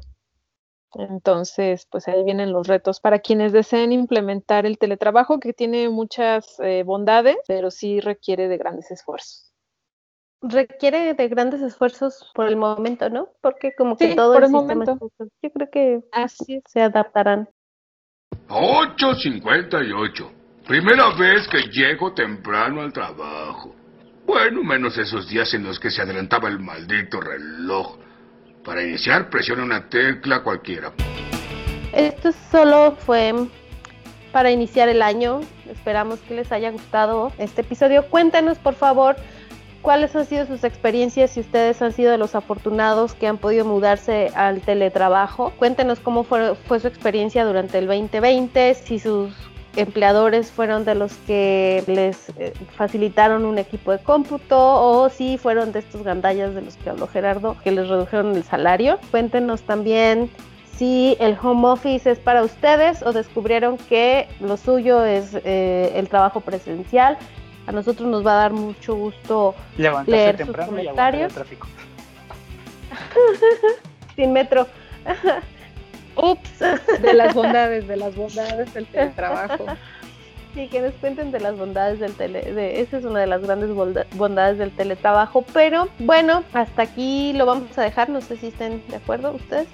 Entonces, 0.96 1.88
pues 1.90 2.10
ahí 2.10 2.22
vienen 2.26 2.52
los 2.52 2.68
retos 2.68 3.00
para 3.00 3.20
quienes 3.20 3.54
deseen 3.54 3.94
implementar 3.94 4.66
el 4.66 4.78
teletrabajo, 4.78 5.40
que 5.40 5.54
tiene 5.54 5.88
muchas 5.88 6.60
eh, 6.60 6.84
bondades, 6.84 7.38
pero 7.48 7.72
sí 7.72 8.02
requiere 8.02 8.50
de 8.50 8.58
grandes 8.58 8.92
esfuerzos 8.92 9.47
requiere 10.42 11.14
de 11.14 11.28
grandes 11.28 11.62
esfuerzos 11.62 12.32
por 12.34 12.48
el 12.48 12.56
momento, 12.56 13.10
¿no? 13.10 13.30
Porque 13.42 13.74
como 13.78 13.98
que 13.98 14.16
todo 14.16 14.34
por 14.34 14.44
el, 14.44 14.52
momento. 14.52 14.98
yo 15.42 15.52
creo 15.52 15.70
que 15.72 16.00
así 16.12 16.62
se 16.68 16.82
adaptarán. 16.82 17.50
8.58. 18.50 20.32
Primera 20.68 21.16
vez 21.16 21.48
que 21.48 21.62
llego 21.72 22.14
temprano 22.14 22.82
al 22.82 22.92
trabajo. 22.94 23.74
Bueno, 24.26 24.64
menos 24.64 24.98
esos 24.98 25.30
días 25.30 25.54
en 25.54 25.64
los 25.64 25.80
que 25.80 25.90
se 25.90 26.02
adelantaba 26.02 26.50
el 26.50 26.60
maldito 26.60 27.22
reloj. 27.22 27.98
Para 28.64 28.84
iniciar, 28.84 29.30
presiona 29.30 29.64
una 29.64 29.88
tecla 29.88 30.44
cualquiera. 30.44 30.92
Esto 31.94 32.34
solo 32.52 32.98
fue 32.98 33.34
para 34.34 34.52
iniciar 34.52 34.90
el 34.90 35.02
año. 35.02 35.40
Esperamos 35.70 36.20
que 36.20 36.36
les 36.36 36.52
haya 36.52 36.72
gustado 36.72 37.32
este 37.38 37.62
episodio. 37.62 38.06
Cuéntenos, 38.10 38.58
por 38.58 38.76
favor, 38.76 39.16
cuáles 39.88 40.14
han 40.18 40.26
sido 40.26 40.46
sus 40.46 40.66
experiencias, 40.66 41.32
si 41.32 41.40
ustedes 41.40 41.82
han 41.82 41.94
sido 41.94 42.12
de 42.12 42.18
los 42.18 42.36
afortunados 42.36 43.14
que 43.14 43.26
han 43.26 43.38
podido 43.38 43.64
mudarse 43.64 44.30
al 44.36 44.60
teletrabajo. 44.60 45.54
Cuéntenos 45.58 46.02
cómo 46.02 46.26
fue, 46.26 46.58
su 46.82 46.88
experiencia 46.90 47.46
durante 47.46 47.78
el 47.78 47.88
2020, 47.88 48.74
si 48.74 49.00
sus 49.00 49.34
empleadores 49.78 50.52
fueron 50.52 50.84
de 50.84 50.94
los 50.94 51.14
que 51.26 51.86
les 51.88 52.28
eh, 52.38 52.52
facilitaron 52.76 53.46
un 53.46 53.60
equipo 53.60 53.94
de 53.94 54.00
cómputo 54.00 54.58
o 54.60 55.08
si 55.08 55.38
fueron 55.38 55.72
de 55.72 55.80
estos 55.80 56.04
gandallas 56.04 56.54
de 56.54 56.64
los 56.64 56.76
que 56.76 56.90
habló 56.90 57.08
Gerardo 57.08 57.56
que 57.64 57.72
les 57.72 57.88
redujeron 57.88 58.36
el 58.36 58.44
salario. 58.44 59.00
Cuéntenos 59.10 59.62
también 59.62 60.30
si 60.76 61.16
el 61.22 61.38
home 61.42 61.66
office 61.66 62.12
es 62.12 62.20
para 62.20 62.44
ustedes 62.44 63.04
o 63.04 63.14
descubrieron 63.14 63.78
que 63.78 64.28
lo 64.42 64.58
suyo 64.58 65.06
es 65.06 65.34
eh, 65.46 65.94
el 65.96 66.10
trabajo 66.10 66.42
presencial 66.42 67.18
a 67.68 67.72
nosotros 67.74 68.10
nos 68.10 68.26
va 68.26 68.32
a 68.32 68.42
dar 68.44 68.54
mucho 68.54 68.96
gusto 68.96 69.54
leer 69.78 70.44
sus 70.46 70.56
comentarios. 70.56 71.34
tráfico. 71.34 71.68
Sin 74.16 74.32
metro. 74.34 74.68
Ups. 76.16 76.60
De 77.02 77.14
las 77.14 77.36
bondades, 77.36 77.88
de 77.88 77.98
las 77.98 78.16
bondades 78.16 78.74
del 78.74 78.88
teletrabajo. 78.88 79.66
Sí, 80.56 80.68
que 80.70 80.82
nos 80.82 80.94
cuenten 80.94 81.32
de 81.32 81.40
las 81.40 81.56
bondades 81.56 82.00
del 82.00 82.14
tele, 82.14 82.42
de, 82.42 82.82
esa 82.82 82.98
es 82.98 83.06
una 83.06 83.20
de 83.20 83.28
las 83.28 83.44
grandes 83.44 83.70
bondades 84.16 84.58
del 84.58 84.72
teletrabajo, 84.72 85.44
pero 85.54 85.88
bueno, 86.00 86.44
hasta 86.54 86.82
aquí 86.82 87.34
lo 87.34 87.46
vamos 87.46 87.78
a 87.78 87.84
dejar, 87.84 88.10
no 88.10 88.22
sé 88.22 88.38
si 88.38 88.48
estén 88.48 88.82
de 88.88 88.96
acuerdo 88.96 89.34
ustedes. 89.34 89.68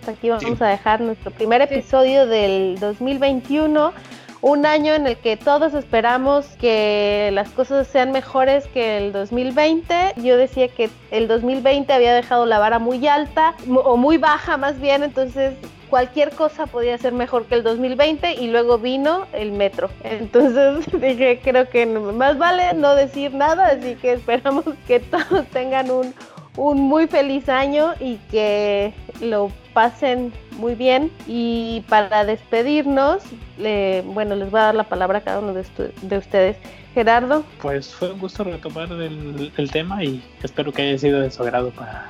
Hasta 0.00 0.12
aquí 0.12 0.28
vamos 0.30 0.62
a 0.62 0.68
dejar 0.68 1.00
nuestro 1.00 1.32
primer 1.32 1.62
episodio 1.62 2.26
del 2.26 2.78
2021 2.78 3.92
un 4.40 4.66
año 4.66 4.94
en 4.94 5.06
el 5.06 5.16
que 5.16 5.36
todos 5.36 5.74
esperamos 5.74 6.46
que 6.60 7.30
las 7.32 7.50
cosas 7.50 7.86
sean 7.86 8.12
mejores 8.12 8.66
que 8.68 8.98
el 8.98 9.12
2020. 9.12 10.14
Yo 10.16 10.36
decía 10.36 10.68
que 10.68 10.90
el 11.10 11.28
2020 11.28 11.92
había 11.92 12.14
dejado 12.14 12.46
la 12.46 12.58
vara 12.58 12.78
muy 12.78 13.06
alta 13.06 13.54
o 13.84 13.96
muy 13.96 14.18
baja 14.18 14.56
más 14.56 14.80
bien, 14.80 15.02
entonces 15.02 15.54
cualquier 15.88 16.30
cosa 16.30 16.66
podía 16.66 16.98
ser 16.98 17.12
mejor 17.12 17.46
que 17.46 17.54
el 17.54 17.62
2020 17.62 18.34
y 18.34 18.48
luego 18.48 18.78
vino 18.78 19.26
el 19.32 19.52
metro. 19.52 19.88
Entonces 20.02 20.90
dije, 21.00 21.40
creo 21.42 21.68
que 21.68 21.86
más 21.86 22.38
vale 22.38 22.74
no 22.74 22.94
decir 22.94 23.32
nada, 23.34 23.68
así 23.68 23.94
que 23.96 24.12
esperamos 24.12 24.64
que 24.86 25.00
todos 25.00 25.46
tengan 25.46 25.90
un, 25.90 26.14
un 26.56 26.80
muy 26.80 27.06
feliz 27.06 27.48
año 27.48 27.94
y 28.00 28.16
que 28.30 28.92
lo 29.20 29.50
pasen 29.76 30.32
muy 30.52 30.74
bien. 30.74 31.12
Y 31.26 31.84
para 31.90 32.24
despedirnos, 32.24 33.22
bueno, 33.58 34.34
les 34.34 34.50
voy 34.50 34.60
a 34.60 34.64
dar 34.64 34.74
la 34.74 34.84
palabra 34.84 35.18
a 35.18 35.20
cada 35.20 35.40
uno 35.40 35.52
de, 35.52 36.16
ustedes. 36.16 36.56
Gerardo. 36.94 37.44
Pues 37.60 37.92
fue 37.92 38.10
un 38.10 38.18
gusto 38.18 38.42
retomar 38.42 38.90
el, 38.90 39.70
tema 39.70 40.02
y 40.02 40.24
espero 40.42 40.72
que 40.72 40.80
haya 40.80 40.98
sido 40.98 41.20
de 41.20 41.30
su 41.30 41.42
agrado 41.42 41.70
para 41.72 42.08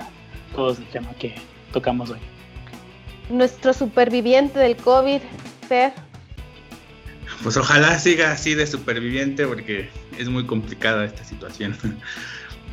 todos 0.54 0.78
el 0.78 0.86
tema 0.90 1.12
que 1.18 1.34
tocamos 1.72 2.10
hoy. 2.10 2.20
Nuestro 3.30 3.72
superviviente 3.72 4.60
del 4.60 4.76
COVID, 4.76 5.22
Fer. 5.68 5.92
Pues 7.42 7.56
ojalá 7.56 7.98
siga 7.98 8.30
así 8.30 8.54
de 8.54 8.64
superviviente 8.68 9.44
porque 9.44 9.88
es 10.16 10.28
muy 10.28 10.46
complicada 10.46 11.04
esta 11.04 11.24
situación. 11.24 11.76